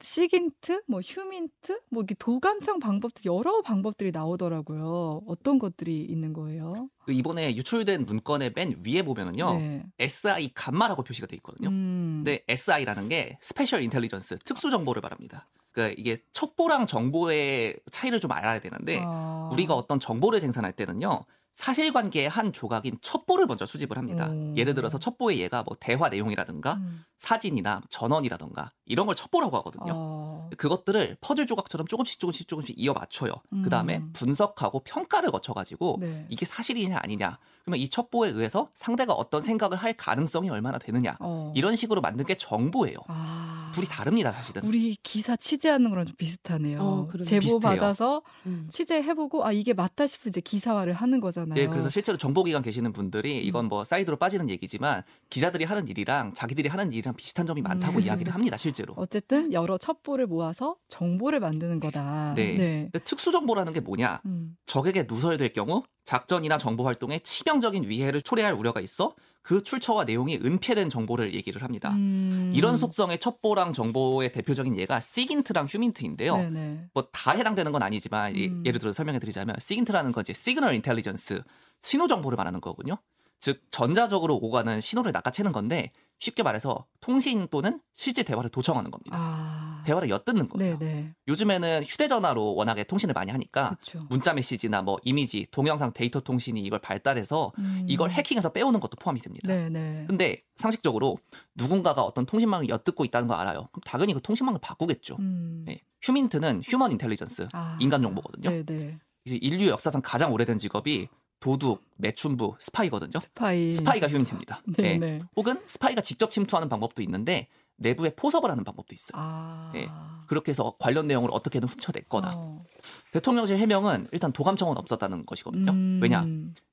SIGINT, 0.00 0.82
뭐 0.86 1.00
HUMINT, 1.00 1.80
뭐 1.88 2.02
이게 2.02 2.14
도감청 2.18 2.78
방법도 2.78 3.22
여러 3.24 3.62
방법들이 3.62 4.10
나오더라고요. 4.10 5.22
어떤 5.26 5.58
것들이 5.58 6.04
있는 6.04 6.34
거예요? 6.34 6.90
그 7.06 7.12
이번에 7.12 7.56
유출된 7.56 8.04
문건의 8.04 8.52
맨 8.54 8.76
위에 8.86 9.02
보면은요. 9.02 9.54
네. 9.58 9.82
SI 9.98 10.50
감마라고 10.54 11.02
표시가 11.04 11.26
돼 11.26 11.36
있거든요. 11.36 11.70
음. 11.70 12.22
근데 12.22 12.44
SI라는 12.48 13.08
게 13.08 13.38
Special 13.40 13.82
Intelligence 13.82 14.40
특수 14.44 14.70
정보를 14.70 15.00
말합니다. 15.00 15.48
그러니까 15.74 15.94
이게 15.98 16.16
첩보랑 16.32 16.86
정보의 16.86 17.76
차이를 17.90 18.20
좀 18.20 18.32
알아야 18.32 18.60
되는데 18.60 19.02
아. 19.04 19.50
우리가 19.52 19.74
어떤 19.74 20.00
정보를 20.00 20.40
생산할 20.40 20.72
때는요. 20.72 21.20
사실관계의 21.54 22.28
한 22.28 22.52
조각인 22.52 22.96
첩보를 23.00 23.46
먼저 23.46 23.64
수집을 23.64 23.96
합니다. 23.96 24.28
오. 24.28 24.54
예를 24.56 24.74
들어서 24.74 24.98
첩보의 24.98 25.38
예가 25.40 25.62
뭐 25.62 25.76
대화 25.78 26.08
내용이라든가 26.08 26.74
음. 26.74 27.04
사진이나 27.18 27.80
전원이라든가 27.90 28.72
이런 28.86 29.06
걸 29.06 29.14
첩보라고 29.14 29.56
하거든요. 29.58 29.92
어. 29.94 30.50
그것들을 30.56 31.16
퍼즐 31.20 31.46
조각처럼 31.46 31.86
조금씩 31.86 32.18
조금씩 32.18 32.48
조금씩 32.48 32.74
이어 32.78 32.92
맞춰요. 32.92 33.32
음. 33.52 33.62
그 33.62 33.70
다음에 33.70 34.02
분석하고 34.14 34.80
평가를 34.80 35.30
거쳐가지고 35.30 35.98
네. 36.00 36.26
이게 36.28 36.44
사실이냐 36.44 36.98
아니냐. 37.02 37.38
그러면 37.64 37.80
이 37.80 37.88
첩보에 37.88 38.28
의해서 38.30 38.68
상대가 38.74 39.14
어떤 39.14 39.40
생각을 39.40 39.78
할 39.78 39.94
가능성이 39.94 40.50
얼마나 40.50 40.78
되느냐. 40.78 41.16
어. 41.20 41.52
이런 41.56 41.74
식으로 41.76 42.02
만든 42.02 42.26
게 42.26 42.36
정보예요. 42.36 42.98
아. 43.08 43.72
둘이 43.74 43.86
다릅니다, 43.86 44.30
사실은. 44.30 44.62
우리 44.64 44.96
기사 45.02 45.34
취재하는 45.34 45.88
거랑 45.88 46.04
좀 46.04 46.14
비슷하네요. 46.16 46.80
어. 46.80 47.08
제보 47.24 47.40
비슷해요. 47.40 47.60
받아서 47.60 48.22
음. 48.46 48.68
취재해보고 48.70 49.44
아 49.44 49.52
이게 49.52 49.72
맞다 49.72 50.06
싶으면 50.06 50.30
이제 50.30 50.40
기사화를 50.40 50.92
하는 50.92 51.20
거잖아요. 51.20 51.58
예, 51.58 51.66
그래서 51.66 51.88
실제로 51.88 52.18
정보기관 52.18 52.62
계시는 52.62 52.90
음. 52.90 52.92
분들이 52.92 53.38
이건 53.38 53.66
뭐 53.66 53.82
사이드로 53.82 54.18
빠지는 54.18 54.50
얘기지만 54.50 55.02
기자들이 55.30 55.64
하는 55.64 55.88
일이랑 55.88 56.34
자기들이 56.34 56.68
하는 56.68 56.92
일이랑 56.92 57.14
비슷한 57.16 57.46
점이 57.46 57.62
많다고 57.62 57.98
음. 57.98 58.04
이야기를 58.04 58.34
합니다, 58.34 58.58
실제로. 58.58 58.92
어쨌든 58.96 59.52
여러 59.54 59.78
첩보를 59.78 60.26
모아서 60.26 60.76
정보를 60.88 61.40
만드는 61.40 61.80
거다. 61.80 62.34
네. 62.36 62.90
네. 62.92 63.00
특수 63.04 63.32
정보라는 63.32 63.72
게 63.72 63.80
뭐냐? 63.80 64.20
음. 64.26 64.56
적에게 64.66 65.06
누설될 65.08 65.52
경우 65.54 65.82
작전이나 66.04 66.58
정보 66.58 66.84
활동에 66.86 67.18
치명적인 67.20 67.88
위해를 67.88 68.20
초래할 68.22 68.52
우려가 68.52 68.80
있어 68.80 69.14
그 69.42 69.62
출처와 69.62 70.04
내용이 70.04 70.36
은폐된 70.42 70.88
정보를 70.88 71.34
얘기를 71.34 71.62
합니다. 71.62 71.90
음. 71.90 72.52
이런 72.54 72.78
속성의 72.78 73.18
첩보랑 73.18 73.72
정보의 73.74 74.32
대표적인 74.32 74.76
예가 74.78 75.00
SIGINT랑 75.00 75.66
HUMINT인데요. 75.66 76.36
네네. 76.36 76.86
뭐 76.94 77.19
다 77.19 77.32
해당되는 77.32 77.70
건 77.72 77.82
아니지만 77.82 78.34
이- 78.36 78.46
음. 78.48 78.62
예를 78.64 78.80
들어 78.80 78.92
설명해 78.92 79.18
드리자면 79.18 79.56
SIGINT라는 79.60 80.12
건 80.12 80.22
이제 80.22 80.32
signal 80.32 80.74
intelligence 80.76 81.42
신호 81.82 82.06
정보를 82.06 82.36
말하는 82.36 82.60
거거든요. 82.62 82.96
즉 83.40 83.60
전자적으로 83.70 84.36
오가는 84.36 84.80
신호를 84.80 85.12
낚아채는 85.12 85.52
건데 85.52 85.92
쉽게 86.18 86.42
말해서 86.42 86.86
통신 87.00 87.46
또는 87.50 87.80
실제 87.94 88.22
대화를 88.22 88.50
도청하는 88.50 88.90
겁니다. 88.90 89.16
아. 89.18 89.82
대화를 89.84 90.08
엿듣는 90.08 90.48
거예요. 90.48 90.78
네네. 90.78 91.14
요즘에는 91.28 91.82
휴대전화로 91.84 92.54
워낙에 92.54 92.84
통신을 92.84 93.12
많이 93.12 93.30
하니까. 93.30 93.76
문자 94.08 94.32
메시지나 94.32 94.82
뭐 94.82 94.98
이미지, 95.04 95.46
동영상 95.50 95.92
데이터 95.92 96.20
통신이 96.20 96.60
이걸 96.60 96.78
발달해서 96.78 97.52
음. 97.58 97.84
이걸 97.86 98.10
해킹해서 98.10 98.52
빼오는 98.52 98.80
것도 98.80 98.96
포함이 98.96 99.20
됩니다. 99.20 99.46
네네. 99.46 100.06
근데 100.08 100.42
상식적으로 100.56 101.18
누군가가 101.54 102.02
어떤 102.02 102.24
통신망을 102.24 102.68
엿듣고 102.68 103.04
있다는 103.04 103.28
걸 103.28 103.36
알아요. 103.36 103.68
그럼 103.72 103.82
당연히 103.84 104.14
그 104.14 104.22
통신망을 104.22 104.60
바꾸겠죠. 104.60 105.16
음. 105.18 105.64
네. 105.66 105.82
HUMINT는 106.00 106.62
human 106.64 106.92
intelligence, 106.92 107.48
아. 107.52 107.76
인간 107.80 108.00
정보거든요. 108.02 108.50
네네. 108.50 108.98
이제 109.26 109.38
인류 109.40 109.68
역사상 109.68 110.02
가장 110.02 110.32
오래된 110.32 110.58
직업이 110.58 111.08
도둑, 111.40 111.82
매춘부, 111.96 112.56
스파이거든요. 112.58 113.18
스파이. 113.20 113.72
스파이가 113.72 114.08
HUMINT입니다. 114.08 114.62
네. 114.76 114.98
네네. 114.98 115.22
혹은 115.36 115.60
스파이가 115.66 116.00
직접 116.00 116.30
침투하는 116.30 116.68
방법도 116.68 117.02
있는데 117.02 117.48
내부에 117.76 118.10
포섭을 118.14 118.50
하는 118.50 118.64
방법도 118.64 118.94
있어요. 118.94 119.12
아. 119.14 119.70
네. 119.74 119.88
그렇게 120.26 120.50
해서 120.50 120.74
관련 120.78 121.06
내용을 121.06 121.28
어떻게든 121.32 121.68
훔쳐냈거나 121.68 122.32
어. 122.34 122.64
대통령실 123.12 123.58
해명은 123.58 124.08
일단 124.12 124.32
도감청은 124.32 124.78
없었다는 124.78 125.26
것이거든요. 125.26 125.72
음. 125.72 126.00
왜냐? 126.02 126.24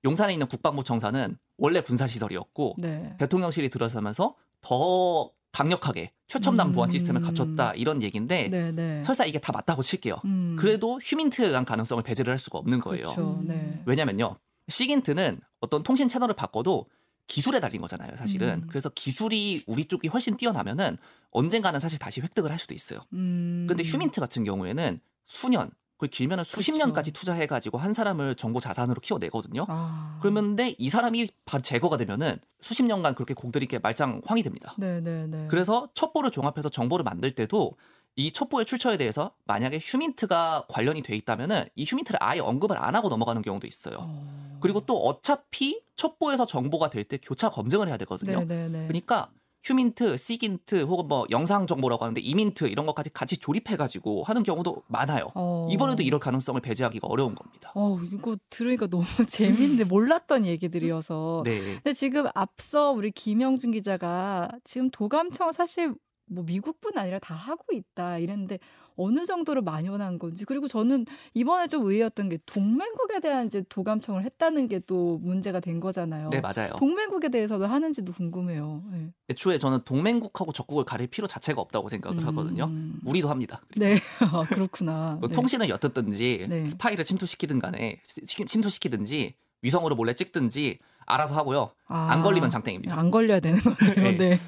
용산에 0.06 0.34
있는 0.34 0.48
국방부 0.48 0.84
청사는 0.84 1.38
원래 1.58 1.82
군사시설이었고 1.82 2.76
네. 2.78 3.16
대통령실이 3.18 3.70
들어서면서 3.70 4.36
더 4.62 5.32
강력하게 5.52 6.14
최첨단 6.28 6.68
음. 6.70 6.72
보안 6.74 6.90
시스템을 6.90 7.22
갖췄다 7.22 7.74
이런 7.74 8.02
얘기인데 8.02 8.48
네네. 8.48 9.04
설사 9.04 9.26
이게 9.26 9.38
다 9.38 9.52
맞다고 9.52 9.82
칠게요. 9.82 10.22
음. 10.24 10.56
그래도 10.58 10.98
HUMINT에 11.02 11.48
의한 11.48 11.66
가능성을 11.66 12.02
배제를 12.04 12.32
할 12.32 12.38
수가 12.40 12.60
없는 12.60 12.80
거예요. 12.80 13.08
그렇죠. 13.08 13.38
음. 13.42 13.48
네. 13.48 13.82
왜냐면요. 13.86 14.38
시긴트는 14.72 15.40
어떤 15.60 15.84
통신 15.84 16.08
채널을 16.08 16.34
바꿔도 16.36 16.88
기술에 17.28 17.60
달린 17.60 17.82
거잖아요, 17.82 18.16
사실은. 18.18 18.64
음. 18.64 18.68
그래서 18.68 18.90
기술이 18.90 19.64
우리 19.68 19.86
쪽이 19.86 20.08
훨씬 20.08 20.36
뛰어나면은 20.36 20.98
언젠가는 21.30 21.80
사실 21.80 22.00
다시 22.00 22.20
획득을 22.20 22.52
할 22.52 22.60
수도 22.60 22.74
있어요. 22.74 23.00
음. 23.14 23.68
근데 23.70 23.84
휴민트 23.84 24.20
같은 24.20 24.44
경우에는 24.44 25.00
수년, 25.28 25.72
거의 25.98 26.10
길면은 26.10 26.44
수십 26.44 26.72
그쵸. 26.72 26.84
년까지 26.84 27.12
투자해가지고 27.12 27.78
한 27.78 27.94
사람을 27.94 28.36
정보 28.36 28.60
자산으로 28.60 29.00
키워내거든요. 29.02 29.66
아. 29.70 30.18
그러면데 30.20 30.76
이 30.80 30.90
사람이 30.90 31.28
바로 31.46 31.62
제거가 31.62 31.96
되면은 31.98 32.38
수십 32.60 32.84
년간 32.84 33.14
그렇게 33.14 33.36
공들이게 33.36 33.80
말짱 33.80 34.22
황이 34.26 34.42
됩니다. 34.42 34.76
네네네. 34.80 35.48
그래서 35.48 35.90
첩보를 35.94 36.32
종합해서 36.32 36.70
정보를 36.70 37.04
만들 37.04 37.36
때도 37.36 37.78
이 38.16 38.32
첩보의 38.32 38.66
출처에 38.66 38.98
대해서 38.98 39.32
만약에 39.46 39.80
휴민트가 39.82 40.66
관련이 40.68 41.02
돼 41.02 41.16
있다면은 41.16 41.66
이 41.76 41.86
휴민트를 41.86 42.20
아예 42.22 42.40
언급을 42.40 42.78
안 42.78 42.96
하고 42.96 43.10
넘어가는 43.10 43.42
경우도 43.42 43.68
있어요. 43.68 43.98
어. 44.02 44.58
그리고 44.62 44.82
또 44.86 44.98
어차피 44.98 45.82
첩보에서 45.96 46.46
정보가 46.46 46.90
될 46.90 47.04
때 47.06 47.18
교차 47.18 47.50
검증을 47.50 47.88
해야 47.88 47.98
되거든요. 47.98 48.40
네네네. 48.44 48.88
그러니까 48.88 49.32
휴민트, 49.64 50.18
시긴트 50.18 50.84
혹은 50.84 51.08
뭐 51.08 51.26
영상 51.30 51.68
정보라고 51.68 52.04
하는데 52.04 52.20
이민트 52.20 52.66
이런 52.66 52.86
것까지 52.88 53.12
같이 53.12 53.38
조립해 53.38 53.76
가지고 53.78 54.24
하는 54.24 54.42
경우도 54.44 54.84
많아요. 54.88 55.32
어. 55.36 55.68
이번에도 55.72 56.02
이럴 56.04 56.20
가능성을 56.20 56.60
배제하기가 56.62 57.08
어려운 57.08 57.36
겁니다. 57.36 57.72
어, 57.76 58.00
이거 58.12 58.36
들으니까 58.50 58.88
너무 58.88 59.04
재밌는데 59.28 59.84
몰랐던 59.86 60.46
얘기들이어서. 60.48 61.44
네. 61.46 61.60
근데 61.76 61.94
지금 61.94 62.26
앞서 62.34 62.92
우리 62.92 63.12
김영준 63.12 63.72
기자가 63.72 64.50
지금 64.64 64.90
도감청 64.90 65.52
사실 65.54 65.94
뭐 66.32 66.44
미국뿐 66.46 66.98
아니라 66.98 67.20
다 67.20 67.36
하고 67.36 67.66
있다 67.74 68.18
이랬는데 68.18 68.58
어느 68.98 69.26
정도로 69.26 69.64
원한 69.90 70.20
건지 70.20 70.46
그리고 70.46 70.68
저는 70.68 71.06
이번에 71.34 71.68
좀 71.68 71.84
의외였던 71.84 72.30
게 72.30 72.38
동맹국에 72.46 73.20
대한 73.20 73.48
이제 73.48 73.64
도감청을 73.70 74.24
했다는 74.26 74.68
게 74.68 74.80
또 74.88 75.18
문제가 75.20 75.60
된 75.60 75.80
거잖아요. 75.80 76.30
네, 76.30 76.42
맞아요. 76.42 76.72
동맹국에 76.78 77.30
대해서도 77.30 77.66
하는지도 77.66 78.14
궁금해요. 78.14 78.84
네. 78.92 79.12
애초에 79.30 79.58
저는 79.60 79.80
동맹국하고 79.86 80.52
적국을 80.54 80.84
가릴 80.86 81.08
필요 81.08 81.28
자체가 81.28 81.62
없다고 81.62 81.88
생각을 81.90 82.26
하거든요. 82.28 82.66
음. 82.66 83.00
우리도 83.06 83.30
합니다. 83.30 83.62
네, 83.78 83.96
아, 84.34 84.44
그렇구나. 84.48 85.18
뭐 85.20 85.30
네. 85.30 85.36
통신을 85.36 85.70
엿듣든지 85.70 86.46
네. 86.50 86.66
스파이를 86.66 87.06
침투시키든 87.06 87.60
간에 87.60 88.02
시- 88.26 88.46
침투시키든지 88.46 89.36
위성으로 89.62 89.96
몰래 89.96 90.14
찍든지 90.14 90.80
알아서 91.06 91.36
하고요. 91.36 91.72
아, 91.88 92.08
안 92.12 92.24
걸리면 92.24 92.50
장땡입니다. 92.50 92.98
안 93.00 93.12
걸려야 93.12 93.40
되는 93.40 93.60
거네요. 93.62 93.94
네. 94.18 94.18
네. 94.18 94.40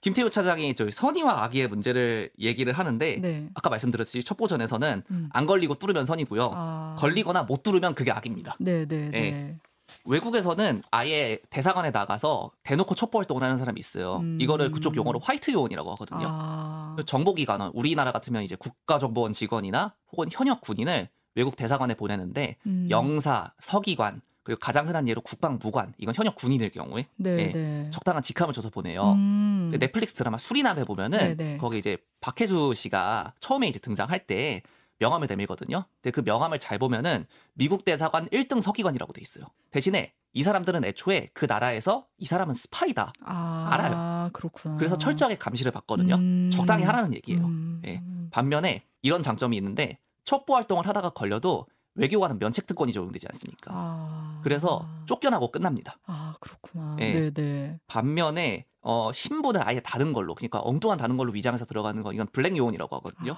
김태우 0.00 0.30
차장이 0.30 0.74
저희 0.74 0.90
선의와 0.90 1.44
악의의 1.44 1.68
문제를 1.68 2.30
얘기를 2.38 2.72
하는데 2.72 3.18
네. 3.20 3.48
아까 3.54 3.68
말씀드렸듯이 3.68 4.24
첩보전에서는 4.24 5.02
음. 5.10 5.28
안 5.32 5.46
걸리고 5.46 5.74
뚫으면 5.74 6.06
선이고요. 6.06 6.52
아. 6.54 6.96
걸리거나 6.98 7.42
못 7.42 7.62
뚫으면 7.62 7.94
그게 7.94 8.10
악입니다. 8.10 8.56
네, 8.58 8.86
네, 8.86 9.10
네. 9.10 9.18
예. 9.18 9.56
외국에서는 10.04 10.82
아예 10.90 11.38
대사관에 11.50 11.90
나가서 11.90 12.52
대놓고 12.62 12.94
첩보 12.94 13.18
활동을 13.18 13.42
하는 13.42 13.58
사람이 13.58 13.78
있어요. 13.78 14.18
음. 14.18 14.38
이거를 14.40 14.70
그쪽 14.70 14.96
용어로 14.96 15.18
화이트 15.18 15.50
요원이라고 15.50 15.90
하거든요. 15.92 16.26
아. 16.30 16.96
정보기관은 17.04 17.72
우리나라 17.74 18.12
같으면 18.12 18.42
이제 18.42 18.56
국가정보원 18.56 19.32
직원이나 19.32 19.94
혹은 20.12 20.28
현역 20.30 20.60
군인을 20.62 21.08
외국 21.34 21.56
대사관에 21.56 21.94
보내는데 21.94 22.56
음. 22.66 22.88
영사, 22.90 23.52
서기관 23.60 24.22
그리고 24.50 24.58
가장 24.58 24.88
흔한 24.88 25.06
예로 25.06 25.20
국방무관 25.20 25.94
이건 25.96 26.12
현역 26.12 26.34
군인일 26.34 26.70
경우에 26.70 27.06
네, 27.14 27.30
예, 27.38 27.52
네. 27.52 27.90
적당한 27.90 28.20
직함을 28.20 28.52
줘서 28.52 28.68
보내요. 28.68 29.12
음. 29.12 29.70
넷플릭스 29.78 30.12
드라마 30.14 30.38
수리남에 30.38 30.82
보면은 30.82 31.36
네네. 31.36 31.58
거기 31.58 31.78
이제 31.78 31.96
박혜주 32.20 32.74
씨가 32.74 33.34
처음에 33.38 33.68
이제 33.68 33.78
등장할 33.78 34.26
때 34.26 34.62
명함을 34.98 35.28
내밀거든요. 35.28 35.84
근데 36.02 36.10
그 36.10 36.22
명함을 36.24 36.58
잘 36.58 36.80
보면은 36.80 37.26
미국 37.54 37.84
대사관 37.84 38.26
1등 38.30 38.60
서기관이라고 38.60 39.12
돼 39.12 39.20
있어요. 39.20 39.44
대신에 39.70 40.14
이 40.32 40.42
사람들은 40.42 40.84
애초에 40.84 41.30
그 41.32 41.46
나라에서 41.48 42.08
이 42.18 42.26
사람은 42.26 42.52
스파이다. 42.52 43.12
아, 43.24 43.68
알아요. 43.70 44.30
그렇구나. 44.32 44.78
그래서 44.78 44.98
철저하게 44.98 45.36
감시를 45.36 45.70
받거든요. 45.70 46.16
음. 46.16 46.50
적당히 46.52 46.82
하라는 46.82 47.14
얘기예요. 47.14 47.44
음. 47.44 47.82
예. 47.86 48.02
반면에 48.32 48.82
이런 49.02 49.22
장점이 49.22 49.56
있는데 49.56 49.98
첩보 50.24 50.56
활동을 50.56 50.88
하다가 50.88 51.10
걸려도 51.10 51.66
외교관은 51.94 52.38
면책 52.38 52.66
특권이 52.66 52.92
적용되지 52.92 53.26
않습니까? 53.30 53.70
아. 53.72 54.29
그래서 54.42 54.88
쫓겨나고 55.06 55.50
끝납니다. 55.50 55.98
아, 56.06 56.34
그렇구나. 56.40 56.96
예. 57.00 57.12
네, 57.12 57.30
네. 57.30 57.80
반면에 57.86 58.66
어, 58.82 59.10
신분을 59.12 59.66
아예 59.66 59.80
다른 59.80 60.12
걸로 60.12 60.34
그러니까 60.34 60.60
엉뚱한 60.60 60.98
다른 60.98 61.16
걸로 61.16 61.32
위장해서 61.32 61.64
들어가는 61.64 62.02
거 62.02 62.12
이건 62.12 62.26
블랙 62.32 62.56
요원이라고 62.56 62.96
하거든요. 62.96 63.36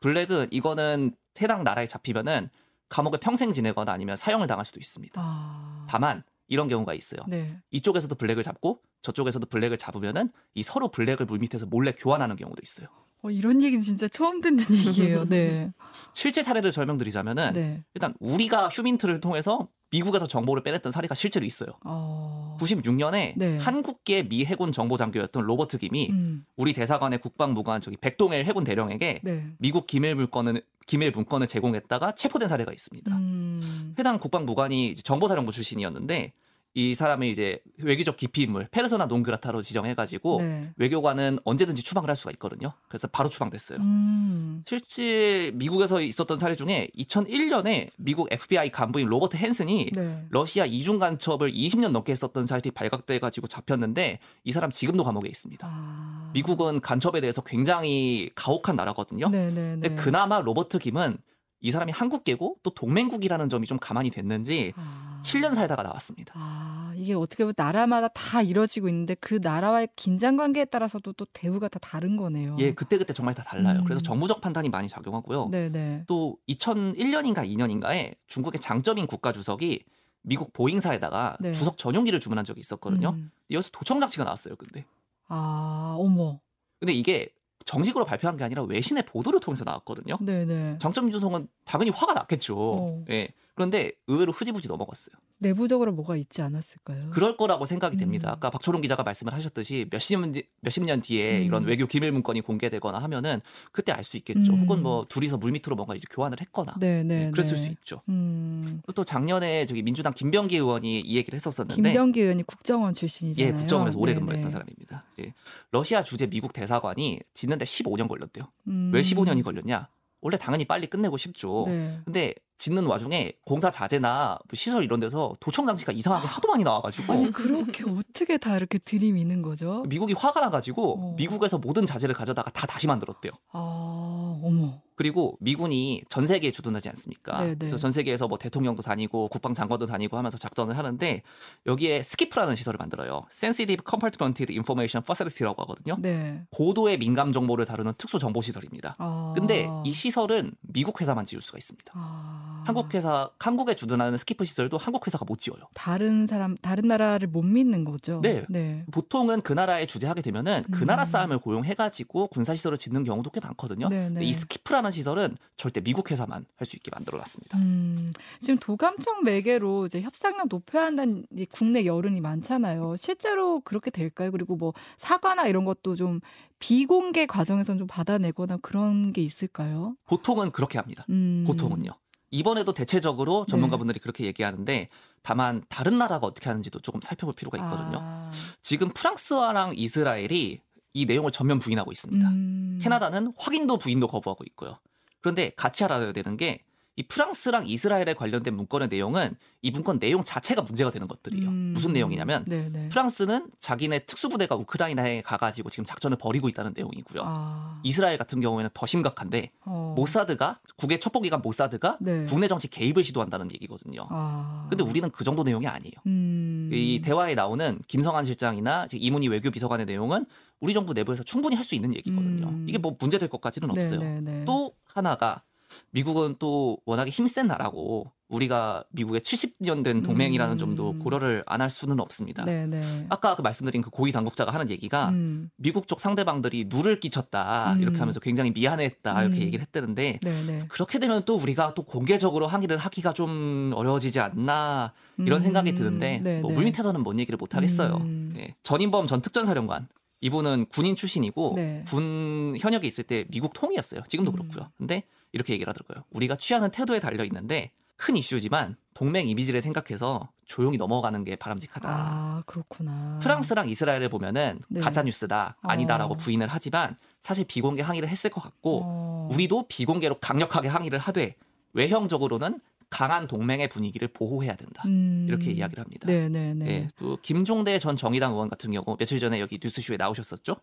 블랙은 0.00 0.48
이거는 0.50 1.12
해당 1.40 1.64
나라에 1.64 1.86
잡히면은 1.86 2.50
감옥에 2.88 3.18
평생 3.18 3.52
지내거나 3.52 3.92
아니면 3.92 4.16
사형을 4.16 4.46
당할 4.46 4.66
수도 4.66 4.78
있습니다. 4.78 5.20
아. 5.22 5.86
다만 5.88 6.22
이런 6.46 6.68
경우가 6.68 6.94
있어요. 6.94 7.20
네. 7.26 7.58
이쪽에서도 7.70 8.14
블랙을 8.14 8.42
잡고 8.42 8.82
저쪽에서도 9.02 9.46
블랙을 9.46 9.78
잡으면은 9.78 10.30
이 10.54 10.62
서로 10.62 10.90
블랙을 10.90 11.26
물밑에서 11.26 11.66
몰래 11.66 11.92
교환하는 11.92 12.36
경우도 12.36 12.60
있어요. 12.62 12.88
어, 13.22 13.30
이런 13.30 13.62
얘기는 13.62 13.82
진짜 13.82 14.06
처음 14.08 14.42
듣는 14.42 14.64
얘기예요. 14.70 15.24
네. 15.24 15.72
실제 16.12 16.42
사례를 16.42 16.72
설명드리자면은 16.72 17.54
네. 17.54 17.84
일단 17.94 18.14
우리가 18.20 18.68
휴민트를 18.68 19.20
통해서 19.20 19.68
미국에서 19.94 20.26
정보를 20.26 20.64
빼냈던 20.64 20.90
사례가 20.90 21.14
실제로 21.14 21.46
있어요. 21.46 21.68
어. 21.84 22.56
96년에 22.58 23.34
네. 23.36 23.58
한국계 23.58 24.28
미 24.28 24.44
해군 24.44 24.72
정보장교였던 24.72 25.44
로버트 25.44 25.78
김이 25.78 26.08
음. 26.10 26.44
우리 26.56 26.72
대사관의 26.72 27.20
국방무관 27.20 27.80
저기 27.80 27.96
백동엘 27.96 28.44
해군 28.44 28.64
대령에게 28.64 29.20
네. 29.22 29.46
미국 29.58 29.86
기밀 29.86 30.16
물건을 30.16 30.62
기밀 30.86 31.12
문건을 31.12 31.46
제공했다가 31.46 32.12
체포된 32.12 32.48
사례가 32.48 32.72
있습니다. 32.72 33.16
음. 33.16 33.94
해당 33.98 34.18
국방무관이 34.18 34.88
이제 34.88 35.02
정보사령부 35.02 35.52
출신이었는데 35.52 36.32
이 36.76 36.96
사람이 36.96 37.30
이제 37.30 37.60
외교적 37.78 38.16
기피 38.16 38.42
인물 38.42 38.66
페르소나 38.68 39.06
논그라타로 39.06 39.62
지정해가지고 39.62 40.38
네. 40.42 40.72
외교관은 40.76 41.38
언제든지 41.44 41.84
추방을 41.84 42.08
할 42.08 42.16
수가 42.16 42.32
있거든요. 42.32 42.72
그래서 42.88 43.06
바로 43.06 43.28
추방됐어요. 43.28 43.78
음. 43.78 44.64
실제 44.66 45.52
미국에서 45.54 46.00
있었던 46.00 46.36
사례 46.38 46.56
중에 46.56 46.88
2001년에 46.98 47.90
미국 47.96 48.32
FBI 48.32 48.70
간부인 48.70 49.06
로버트 49.06 49.36
헨슨이 49.36 49.92
네. 49.94 50.26
러시아 50.30 50.66
이중 50.66 50.98
간첩을 50.98 51.52
20년 51.52 51.92
넘게 51.92 52.10
했었던 52.10 52.44
사실이 52.44 52.72
발각돼 52.72 53.20
가지고 53.20 53.46
잡혔는데 53.46 54.18
이 54.42 54.52
사람 54.52 54.72
지금도 54.72 55.04
감옥에 55.04 55.28
있습니다. 55.28 55.64
아. 55.70 56.30
미국은 56.34 56.80
간첩에 56.80 57.20
대해서 57.20 57.40
굉장히 57.42 58.30
가혹한 58.34 58.74
나라거든요. 58.74 59.28
네, 59.28 59.52
네, 59.52 59.76
네. 59.76 59.88
근데 59.88 59.94
그나마 59.94 60.40
로버트 60.40 60.80
김은 60.80 61.18
이 61.60 61.70
사람이 61.70 61.92
한국계고 61.92 62.58
또 62.62 62.70
동맹국이라는 62.70 63.48
점이 63.48 63.66
좀 63.66 63.78
가만히 63.78 64.10
됐는지 64.10 64.72
아. 64.76 65.20
7년 65.24 65.54
살다가 65.54 65.82
나왔습니다. 65.82 66.34
아, 66.36 66.92
이게 66.96 67.14
어떻게 67.14 67.44
보면 67.44 67.54
나라마다 67.56 68.08
다 68.08 68.42
이뤄지고 68.42 68.88
있는데 68.88 69.14
그 69.14 69.38
나라와의 69.42 69.88
긴장 69.96 70.36
관계에 70.36 70.66
따라서도 70.66 71.14
또 71.14 71.24
대우가 71.32 71.68
다 71.68 71.78
다른 71.80 72.16
거네요. 72.16 72.56
예, 72.58 72.72
그때 72.74 72.98
그때 72.98 73.12
정말 73.12 73.34
다 73.34 73.42
달라요. 73.42 73.78
음. 73.78 73.84
그래서 73.84 74.00
정무적 74.02 74.40
판단이 74.42 74.68
많이 74.68 74.88
작용하고요. 74.88 75.48
네, 75.50 75.70
네. 75.70 76.04
또 76.06 76.36
2001년인가 76.48 77.48
2년인가에 77.50 78.14
중국의 78.26 78.60
장점인 78.60 79.06
국가 79.06 79.32
주석이 79.32 79.84
미국 80.22 80.52
보잉사에다가 80.52 81.36
네. 81.40 81.52
주석 81.52 81.78
전용기를 81.78 82.20
주문한 82.20 82.44
적이 82.44 82.60
있었거든요. 82.60 83.10
음. 83.10 83.30
여기서 83.50 83.70
도청 83.72 84.00
장치가 84.00 84.24
나왔어요. 84.24 84.56
근데 84.56 84.84
아, 85.28 85.96
어머. 85.98 86.40
근데 86.80 86.92
이게 86.92 87.30
정식으로 87.64 88.04
발표한 88.04 88.36
게 88.36 88.44
아니라 88.44 88.62
외신의 88.62 89.04
보도를 89.06 89.40
통해서 89.40 89.64
나왔거든요. 89.64 90.18
네, 90.20 90.44
네. 90.44 90.76
장점 90.78 91.10
주석은 91.10 91.48
당연히 91.64 91.90
화가 91.90 92.12
났겠죠. 92.14 92.56
어. 92.58 93.04
예. 93.10 93.28
그런데 93.54 93.92
의외로 94.08 94.32
흐지부지 94.32 94.66
넘어갔어요. 94.68 95.14
내부적으로 95.38 95.92
뭐가 95.92 96.16
있지 96.16 96.42
않았을까요? 96.42 97.10
그럴 97.10 97.36
거라고 97.36 97.66
생각이 97.66 97.96
됩니다. 97.96 98.30
음. 98.30 98.32
아까 98.32 98.50
박초롱 98.50 98.80
기자가 98.82 99.02
말씀을 99.02 99.32
하셨듯이 99.34 99.86
몇십 99.90 100.18
년, 100.18 100.32
뒤- 100.32 100.44
몇십 100.60 100.82
년 100.84 101.00
뒤에 101.00 101.38
음. 101.38 101.44
이런 101.44 101.64
외교 101.64 101.86
기밀 101.86 102.10
문건이 102.12 102.40
공개되거나 102.40 102.98
하면은 102.98 103.40
그때 103.70 103.92
알 103.92 104.02
수 104.04 104.16
있겠죠. 104.16 104.52
음. 104.52 104.60
혹은 104.62 104.82
뭐 104.82 105.04
둘이서 105.08 105.38
물밑으로 105.38 105.76
뭔가 105.76 105.94
이제 105.94 106.04
교환을 106.10 106.40
했거나 106.40 106.74
네, 106.78 107.02
네. 107.02 107.26
예, 107.26 107.30
그랬을 107.30 107.56
네. 107.56 107.62
수 107.62 107.70
있죠. 107.72 108.02
음. 108.08 108.82
또 108.94 109.04
작년에 109.04 109.66
저기 109.66 109.82
민주당 109.82 110.12
김병기 110.14 110.56
의원이 110.56 111.00
이 111.00 111.16
얘기를 111.16 111.36
했었었는데 111.36 111.80
김병기 111.82 112.20
의원이 112.20 112.42
국정원 112.44 112.94
출신이잖아요. 112.94 113.52
예, 113.54 113.56
국정원에서 113.56 113.98
오래 113.98 114.12
네, 114.14 114.18
근무했던 114.18 114.44
네. 114.44 114.50
사람입니다. 114.50 115.04
예. 115.20 115.32
러시아 115.70 116.02
주재 116.02 116.26
미국 116.26 116.52
대사관이 116.52 117.20
짓는데 117.34 117.64
15년 117.64 118.08
걸렸대요. 118.08 118.48
음. 118.68 118.90
왜 118.92 119.00
15년이 119.00 119.42
걸렸냐? 119.44 119.88
원래 120.20 120.38
당연히 120.38 120.64
빨리 120.64 120.86
끝내고 120.86 121.16
싶죠. 121.18 121.64
네. 121.66 121.98
근데 122.04 122.34
짓는 122.58 122.86
와중에 122.86 123.32
공사 123.44 123.70
자재나 123.70 124.38
뭐 124.48 124.54
시설 124.54 124.84
이런 124.84 125.00
데서 125.00 125.34
도청 125.40 125.66
장치가 125.66 125.92
이상하게 125.92 126.26
하도 126.26 126.48
많이 126.48 126.64
나와가지고 126.64 127.12
아니 127.12 127.32
그렇게 127.32 127.84
어떻게 127.84 128.38
다 128.38 128.56
이렇게 128.56 128.78
들이미는 128.78 129.42
거죠? 129.42 129.82
미국이 129.88 130.12
화가 130.14 130.40
나가지고 130.40 130.98
어. 130.98 131.14
미국에서 131.16 131.58
모든 131.58 131.84
자재를 131.86 132.14
가져다가 132.14 132.50
다 132.50 132.66
다시 132.66 132.86
만들었대요. 132.86 133.32
아, 133.52 134.40
어머. 134.42 134.80
그리고 134.96 135.36
미군이 135.40 136.02
전 136.08 136.26
세계에 136.26 136.52
주둔하지 136.52 136.88
않습니까? 136.90 137.40
네네. 137.40 137.56
그래서 137.56 137.76
전 137.76 137.90
세계에서 137.90 138.28
뭐 138.28 138.38
대통령도 138.38 138.82
다니고 138.82 139.28
국방장관도 139.28 139.86
다니고 139.86 140.16
하면서 140.16 140.38
작전을 140.38 140.78
하는데 140.78 141.22
여기에 141.66 142.02
SCIF라는 142.02 142.54
시설을 142.54 142.78
만들어요. 142.78 143.22
Sensitive 143.32 143.82
Compartmented 143.88 144.52
Information 144.52 145.02
Facility라고 145.02 145.62
하거든요. 145.62 145.96
네. 145.98 146.44
고도의 146.50 146.98
민감 146.98 147.32
정보를 147.32 147.64
다루는 147.64 147.94
특수 147.98 148.18
정보 148.20 148.40
시설입니다. 148.40 148.94
아. 148.98 149.32
근데 149.34 149.68
이 149.84 149.92
시설은 149.92 150.52
미국 150.60 151.00
회사만 151.00 151.24
지을 151.24 151.40
수가 151.40 151.58
있습니다. 151.58 151.92
아. 151.94 152.53
한국 152.64 152.92
회사 152.94 153.30
한국에 153.38 153.74
주둔하는 153.74 154.18
SCIF 154.18 154.44
시설도 154.44 154.76
한국 154.78 155.06
회사가 155.06 155.24
못 155.24 155.38
지어요. 155.38 155.60
다른 155.74 156.26
사람 156.26 156.56
다른 156.58 156.88
나라를 156.88 157.28
못 157.28 157.42
믿는 157.42 157.84
거죠. 157.84 158.20
네. 158.22 158.44
네. 158.48 158.84
보통은 158.90 159.40
그 159.40 159.52
나라에 159.52 159.86
주재하게 159.86 160.22
되면은 160.22 160.64
그 160.72 160.84
나라 160.84 161.04
음. 161.04 161.06
사람을 161.06 161.38
고용해가지고 161.38 162.28
군사 162.28 162.54
시설을 162.54 162.78
짓는 162.78 163.04
경우도 163.04 163.30
꽤 163.30 163.40
많거든요. 163.40 163.88
네, 163.88 164.06
근데 164.06 164.20
네. 164.20 164.26
이 164.26 164.32
SCIF라는 164.32 164.90
시설은 164.90 165.36
절대 165.56 165.80
미국 165.80 166.10
회사만 166.10 166.44
할 166.56 166.64
수 166.64 166.76
있게 166.76 166.90
만들어놨습니다. 166.94 167.58
음, 167.58 168.10
지금 168.40 168.56
도감청 168.58 169.22
매개로 169.22 169.84
이제 169.86 170.00
협상력 170.00 170.48
높여야 170.48 170.86
한다는 170.86 171.26
이 171.36 171.44
국내 171.44 171.84
여론이 171.84 172.20
많잖아요. 172.22 172.96
실제로 172.96 173.60
그렇게 173.60 173.90
될까요? 173.90 174.30
그리고 174.32 174.56
뭐 174.56 174.72
사과나 174.96 175.46
이런 175.46 175.64
것도 175.66 175.94
좀 175.94 176.20
비공개 176.58 177.26
과정에서는 177.26 177.78
좀 177.78 177.86
받아내거나 177.86 178.58
그런 178.62 179.12
게 179.12 179.20
있을까요? 179.22 179.96
보통은 180.06 180.50
그렇게 180.52 180.78
합니다. 180.78 181.04
음. 181.10 181.44
보통은요. 181.46 181.90
이번에도 182.34 182.72
대체적으로 182.74 183.44
네. 183.46 183.50
전문가분들이 183.52 184.00
그렇게 184.00 184.24
얘기하는데 184.24 184.88
다만 185.22 185.62
다른 185.68 185.98
나라가 185.98 186.26
어떻게 186.26 186.48
하는지도 186.48 186.80
조금 186.80 187.00
살펴볼 187.00 187.32
필요가 187.32 187.56
있거든요. 187.58 187.98
아, 188.02 188.32
지금 188.60 188.88
프랑스와랑 188.88 189.74
이스라엘이 189.76 190.60
이 190.94 191.06
내용을 191.06 191.30
전면 191.30 191.60
부인하고 191.60 191.92
있습니다. 191.92 192.28
음. 192.28 192.80
캐나다는 192.82 193.32
확인도 193.38 193.78
부인도 193.78 194.08
거부하고 194.08 194.42
있고요. 194.48 194.80
그런데 195.20 195.52
같이 195.56 195.84
알아야 195.84 196.12
되는 196.12 196.36
게 196.36 196.64
이 196.96 197.02
프랑스랑 197.02 197.66
이스라엘에 197.66 198.14
관련된 198.14 198.54
문건의 198.54 198.88
내용은 198.88 199.34
이 199.62 199.70
문건 199.72 199.98
내용 199.98 200.22
자체가 200.22 200.62
문제가 200.62 200.90
되는 200.92 201.08
것들이에요. 201.08 201.48
음. 201.48 201.72
무슨 201.74 201.92
내용이냐면 201.92 202.44
네네. 202.44 202.90
프랑스는 202.90 203.50
자기네 203.58 204.00
특수부대가 204.00 204.54
우크라이나에 204.54 205.22
가가지고 205.22 205.70
지금 205.70 205.84
작전을 205.84 206.16
벌이고 206.18 206.48
있다는 206.48 206.72
내용이고요. 206.76 207.22
아, 207.24 207.80
이스라엘 207.82 208.16
같은 208.16 208.40
경우에는 208.40 208.70
더 208.72 208.86
심각한데 208.86 209.50
어. 209.64 209.94
모사드가 209.96 210.60
국외 210.76 210.98
첩보기관 211.00 211.42
모사드가 211.42 211.98
네. 212.00 212.26
국내 212.26 212.46
정치 212.46 212.68
개입을 212.68 213.02
시도한다는 213.02 213.50
얘기거든요. 213.54 214.06
아. 214.10 214.68
근데 214.70 214.84
우리는 214.84 215.10
그 215.10 215.24
정도 215.24 215.42
내용이 215.42 215.66
아니에요. 215.66 215.94
음. 216.06 216.70
이 216.72 217.00
대화에 217.02 217.34
나오는 217.34 217.80
김성한 217.88 218.24
실장이나 218.24 218.86
지금 218.86 219.04
이문희 219.04 219.28
외교비서관의 219.28 219.86
내용은 219.86 220.26
우리 220.60 220.72
정부 220.72 220.92
내부에서 220.92 221.24
충분히 221.24 221.56
할 221.56 221.64
수 221.64 221.74
있는 221.74 221.94
얘기거든요. 221.96 222.46
음. 222.48 222.66
이게 222.68 222.76
뭐 222.76 222.94
문제될 223.00 223.30
것까지는 223.30 223.70
없어요. 223.70 223.98
네네네. 223.98 224.44
또 224.44 224.72
하나가 224.92 225.42
미국은 225.90 226.36
또 226.38 226.78
워낙에 226.84 227.10
힘센 227.10 227.46
나라고 227.46 228.10
우리가 228.28 228.84
미국의 228.90 229.20
70년 229.20 229.84
된 229.84 230.02
동맹이라는 230.02 230.54
음. 230.56 230.58
점도 230.58 230.94
고려를 230.98 231.44
안 231.46 231.60
할 231.64 231.70
수는 231.70 231.98
없습니다. 232.00 232.44
네네. 232.44 233.06
아까 233.08 233.36
그 233.36 233.42
말씀드린 233.42 233.80
그 233.80 233.88
고위 233.90 234.12
당국자가 234.12 234.52
하는 234.52 234.68
얘기가 234.70 235.08
음. 235.10 235.50
미국 235.56 235.88
쪽 235.88 235.98
상대방들이 236.00 236.66
누를 236.68 237.00
끼쳤다 237.00 237.74
음. 237.74 237.82
이렇게 237.82 237.98
하면서 237.98 238.20
굉장히 238.20 238.50
미안했다 238.50 239.22
이렇게 239.22 239.38
음. 239.38 239.42
얘기를 239.42 239.62
했다는데 239.62 240.20
네네. 240.22 240.66
그렇게 240.68 240.98
되면 240.98 241.22
또 241.24 241.36
우리가 241.36 241.74
또 241.74 241.82
공개적으로 241.84 242.46
항의를 242.46 242.76
하기가 242.76 243.14
좀 243.14 243.72
어려워지지 243.74 244.20
않나 244.20 244.92
이런 245.18 245.40
음. 245.40 245.44
생각이 245.44 245.74
드는데 245.74 246.20
네네. 246.22 246.40
뭐 246.42 246.52
물밑에서는 246.52 247.02
뭔 247.02 247.18
얘기를 247.18 247.36
못 247.38 247.54
하겠어요. 247.54 247.96
음. 248.00 248.34
예. 248.36 248.54
전인범 248.62 249.06
전 249.06 249.22
특전사령관 249.22 249.88
이분은 250.20 250.66
군인 250.70 250.96
출신이고 250.96 251.52
네. 251.56 251.84
군 251.88 252.56
현역에 252.58 252.86
있을 252.86 253.04
때 253.04 253.24
미국 253.30 253.52
통이었어요. 253.54 254.00
지금도 254.08 254.32
음. 254.32 254.36
그렇고요. 254.36 254.70
근데 254.76 255.04
이렇게 255.34 255.52
얘기를 255.52 255.68
하더라고요. 255.68 256.04
우리가 256.10 256.36
취하는 256.36 256.70
태도에 256.70 257.00
달려 257.00 257.24
있는데 257.24 257.72
큰 257.96 258.16
이슈지만 258.16 258.76
동맹 258.94 259.28
이미지를 259.28 259.60
생각해서 259.60 260.30
조용히 260.46 260.76
넘어가는 260.76 261.24
게 261.24 261.36
바람직하다. 261.36 261.88
아 261.88 262.42
그렇구나. 262.46 263.18
프랑스랑 263.20 263.68
이스라엘을 263.68 264.08
보면은 264.08 264.60
네. 264.68 264.80
가짜 264.80 265.02
뉴스다 265.02 265.56
아니다라고 265.62 266.14
어. 266.14 266.16
부인을 266.16 266.46
하지만 266.48 266.96
사실 267.20 267.44
비공개 267.44 267.82
항의를 267.82 268.08
했을 268.08 268.30
것 268.30 268.40
같고 268.40 268.80
어. 268.84 269.28
우리도 269.32 269.66
비공개로 269.68 270.20
강력하게 270.20 270.68
항의를 270.68 270.98
하되 270.98 271.34
외형적으로는 271.72 272.60
강한 272.90 273.26
동맹의 273.26 273.68
분위기를 273.68 274.06
보호해야 274.06 274.54
된다. 274.54 274.84
음. 274.86 275.26
이렇게 275.28 275.50
이야기를 275.50 275.82
합니다. 275.82 276.06
네네네. 276.06 276.66
예, 276.68 276.88
또 276.96 277.18
김종대 277.22 277.80
전 277.80 277.96
정의당 277.96 278.32
의원 278.32 278.48
같은 278.48 278.70
경우 278.70 278.96
며칠 278.96 279.18
전에 279.18 279.40
여기 279.40 279.58
뉴스쇼에 279.60 279.96
나오셨었죠. 279.96 280.56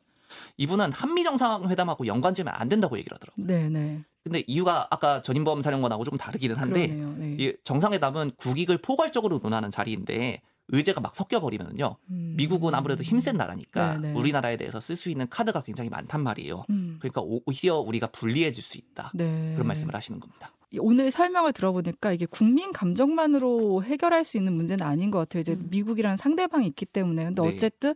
이분은 0.55 0.93
한미 0.93 1.23
정상회담하고 1.25 2.07
연관지면 2.07 2.53
안 2.55 2.69
된다고 2.69 2.97
얘기를 2.97 3.15
하더라고요. 3.15 3.45
네네. 3.45 4.03
근데 4.23 4.43
이유가 4.47 4.87
아까 4.91 5.21
전인범 5.21 5.61
사령관하고 5.61 6.03
조금 6.03 6.17
다르기는 6.17 6.55
한데. 6.55 6.87
네. 6.87 7.35
이 7.39 7.53
정상회담은 7.63 8.31
국익을 8.37 8.77
포괄적으로 8.79 9.39
논하는 9.39 9.71
자리인데 9.71 10.41
의제가 10.67 11.01
막 11.01 11.15
섞여 11.15 11.39
버리면요. 11.39 11.97
음. 12.11 12.33
미국은 12.37 12.73
아무래도 12.73 13.03
힘센 13.03 13.35
나라니까 13.35 13.97
네네. 13.97 14.19
우리나라에 14.19 14.57
대해서 14.57 14.79
쓸 14.79 14.95
수 14.95 15.09
있는 15.09 15.27
카드가 15.29 15.63
굉장히 15.63 15.89
많단 15.89 16.23
말이에요. 16.23 16.63
음. 16.69 16.97
그러니까 16.99 17.21
오히려 17.21 17.77
우리가 17.77 18.07
불리해질 18.07 18.63
수 18.63 18.77
있다. 18.77 19.11
네. 19.13 19.53
그런 19.55 19.67
말씀을 19.67 19.93
하시는 19.95 20.19
겁니다. 20.19 20.51
오늘 20.79 21.11
설명을 21.11 21.51
들어보니까 21.51 22.13
이게 22.13 22.25
국민 22.25 22.71
감정만으로 22.71 23.83
해결할 23.83 24.23
수 24.23 24.37
있는 24.37 24.53
문제는 24.53 24.85
아닌 24.85 25.11
것 25.11 25.19
같아요. 25.19 25.41
이제 25.41 25.53
음. 25.53 25.67
미국이라는 25.69 26.15
상대방이 26.15 26.65
있기 26.67 26.85
때문에. 26.85 27.25
근데 27.25 27.41
네. 27.41 27.47
어쨌든 27.49 27.93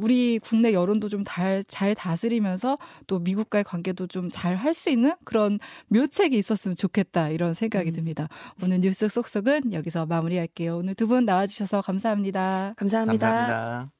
우리 0.00 0.38
국내 0.38 0.72
여론도 0.72 1.08
좀 1.08 1.24
잘 1.24 1.94
다스리면서 1.94 2.78
또 3.06 3.18
미국과의 3.18 3.64
관계도 3.64 4.06
좀 4.08 4.28
잘 4.30 4.56
할 4.56 4.72
수 4.74 4.90
있는 4.90 5.12
그런 5.24 5.58
묘책이 5.88 6.36
있었으면 6.38 6.76
좋겠다 6.76 7.28
이런 7.30 7.54
생각이 7.54 7.90
음. 7.90 7.94
듭니다. 7.96 8.28
오늘 8.62 8.80
뉴스 8.80 9.08
쏙쏙은 9.08 9.72
여기서 9.72 10.06
마무리할게요. 10.06 10.78
오늘 10.78 10.94
두 10.94 11.06
분 11.06 11.24
나와주셔서 11.24 11.82
감사합니다. 11.82 12.74
감사합니다. 12.76 13.28
감사합니다. 13.30 13.99